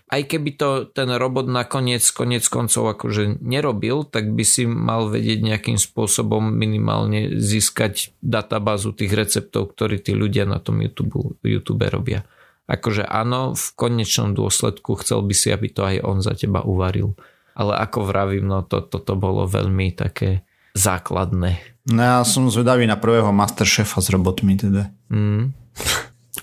aj 0.08 0.22
keby 0.24 0.56
to 0.56 0.70
ten 0.88 1.12
robot 1.12 1.52
nakoniec 1.52 2.00
konec 2.16 2.48
koncov 2.48 2.96
akože 2.96 3.44
nerobil, 3.44 4.08
tak 4.08 4.32
by 4.32 4.44
si 4.48 4.64
mal 4.64 5.12
vedieť 5.12 5.44
nejakým 5.44 5.76
spôsobom 5.76 6.40
minimálne 6.48 7.36
získať 7.36 8.16
databázu 8.24 8.96
tých 8.96 9.12
receptov, 9.12 9.76
ktorí 9.76 10.00
tí 10.00 10.16
ľudia 10.16 10.48
na 10.48 10.64
tom 10.64 10.80
YouTube, 10.80 11.36
YouTube 11.44 11.84
robia. 11.92 12.24
Akože 12.70 13.02
áno, 13.02 13.58
v 13.58 13.66
konečnom 13.74 14.38
dôsledku 14.38 14.94
chcel 15.02 15.26
by 15.26 15.34
si, 15.34 15.50
aby 15.50 15.74
to 15.74 15.82
aj 15.82 16.06
on 16.06 16.22
za 16.22 16.38
teba 16.38 16.62
uvaril. 16.62 17.18
Ale 17.58 17.74
ako 17.82 18.06
vravím, 18.06 18.46
no 18.46 18.62
to, 18.62 18.86
toto 18.86 19.18
bolo 19.18 19.50
veľmi 19.50 19.98
také 19.98 20.46
základné. 20.78 21.82
No 21.90 22.00
ja 22.00 22.22
som 22.22 22.46
zvedavý 22.46 22.86
na 22.86 23.02
prvého 23.02 23.34
Masterchefa 23.34 23.98
s 23.98 24.14
robotmi 24.14 24.54
teda. 24.54 24.94
Mm. 25.10 25.58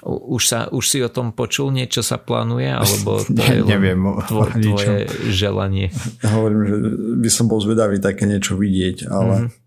Už, 0.06 0.42
sa, 0.42 0.66
už 0.74 0.84
si 0.86 0.98
o 0.98 1.10
tom 1.10 1.30
počul, 1.30 1.70
niečo 1.70 2.02
sa 2.02 2.18
plánuje, 2.18 2.74
alebo 2.74 3.22
to 3.22 3.30
Ne- 3.30 3.62
je 3.62 3.62
neviem 3.62 4.02
tvo, 4.26 4.50
tvoje 4.50 5.06
želanie? 5.30 5.94
Hovorím, 6.26 6.60
že 6.66 6.76
by 7.22 7.30
som 7.30 7.46
bol 7.46 7.62
zvedavý 7.62 8.02
také 8.02 8.26
niečo 8.26 8.58
vidieť, 8.58 9.06
ale... 9.06 9.46
Mm-hmm. 9.46 9.64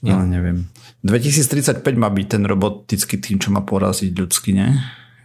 No, 0.00 0.24
neviem. 0.24 0.70
2035 1.04 1.84
má 1.96 2.08
byť 2.08 2.26
ten 2.38 2.42
robotický 2.48 3.20
tým, 3.20 3.36
čo 3.36 3.52
má 3.52 3.60
poraziť 3.60 4.16
ľudský, 4.16 4.56
ne? 4.56 4.80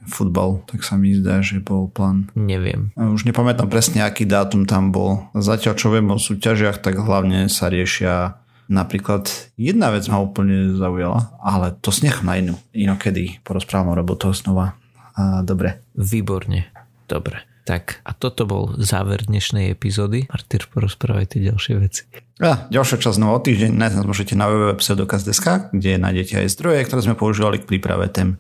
Futbal, 0.05 0.61
tak 0.69 0.85
sa 0.85 0.95
mi 0.95 1.17
zdá, 1.17 1.41
že 1.41 1.61
bol 1.61 1.89
plán. 1.89 2.29
Neviem. 2.37 2.93
Už 2.95 3.25
nepamätám 3.25 3.69
presne, 3.69 4.05
aký 4.05 4.25
dátum 4.25 4.69
tam 4.69 4.93
bol. 4.93 5.27
Zatiaľ, 5.33 5.73
čo 5.75 5.89
viem 5.89 6.07
o 6.13 6.21
súťažiach, 6.21 6.79
tak 6.81 7.01
hlavne 7.01 7.49
sa 7.49 7.69
riešia 7.69 8.37
napríklad 8.65 9.29
jedna 9.57 9.93
vec 9.93 10.09
ma 10.09 10.21
úplne 10.21 10.73
zaujala, 10.73 11.37
ale 11.41 11.73
to 11.81 11.93
snech 11.93 12.25
na 12.25 12.37
inú. 12.37 12.57
Inokedy 12.73 13.41
porozprávam 13.45 13.93
o 13.93 13.97
robotoch 13.97 14.33
znova. 14.33 14.77
A, 15.15 15.45
dobre. 15.45 15.85
Výborne. 15.95 16.69
Dobre. 17.05 17.45
Tak 17.65 18.05
a 18.05 18.13
toto 18.13 18.45
bol 18.45 18.77
záver 18.77 19.25
dnešnej 19.25 19.73
epizódy. 19.73 20.29
Martyr, 20.29 20.69
porozprávaj 20.69 21.33
tie 21.33 21.49
ďalšie 21.49 21.73
veci. 21.81 22.05
A 22.37 22.69
ďalšia 22.69 23.01
časť 23.01 23.17
znova 23.17 23.41
o 23.41 23.41
týždeň 23.41 23.73
nájsť 23.73 23.95
nás 23.97 24.05
môžete 24.05 24.37
na 24.37 24.45
www.pseudokaz.sk, 24.45 25.73
kde 25.73 25.97
nájdete 25.97 26.45
aj 26.45 26.53
zdroje, 26.53 26.85
ktoré 26.85 27.01
sme 27.01 27.17
používali 27.17 27.57
k 27.57 27.65
príprave 27.65 28.05
tém. 28.13 28.37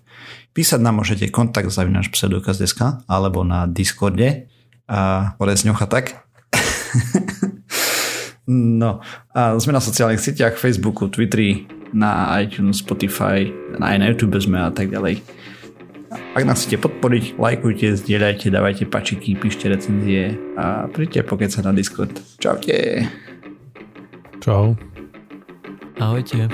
Písať 0.55 0.79
nám 0.79 1.03
môžete 1.03 1.27
kontakt 1.35 1.67
zavinač 1.67 2.07
pseudokaz.sk 2.07 3.03
alebo 3.11 3.43
na 3.43 3.67
Discorde 3.67 4.47
a 4.87 5.35
Orezňocha 5.35 5.83
tak. 5.91 6.23
no 8.79 9.03
a 9.35 9.59
sme 9.59 9.75
na 9.75 9.83
sociálnych 9.83 10.23
sieťach, 10.23 10.55
Facebooku, 10.55 11.11
Twitteri, 11.11 11.67
na 11.91 12.31
iTunes, 12.39 12.79
Spotify, 12.79 13.51
aj 13.75 13.97
na 13.99 14.07
YouTube 14.07 14.39
sme 14.39 14.63
a 14.63 14.71
tak 14.71 14.95
ďalej. 14.95 15.19
Ak 16.35 16.47
nás 16.47 16.63
chcete 16.63 16.79
podporiť, 16.79 17.35
lajkujte, 17.35 17.91
zdieľajte, 17.99 18.47
dávajte 18.47 18.87
pačiky, 18.87 19.35
píšte 19.35 19.67
recenzie 19.67 20.39
a 20.55 20.87
príďte 20.87 21.51
sa 21.51 21.67
na 21.67 21.75
Discord. 21.75 22.15
Čaute. 22.39 23.03
Čau. 24.39 24.79
Ahojte. 25.99 26.47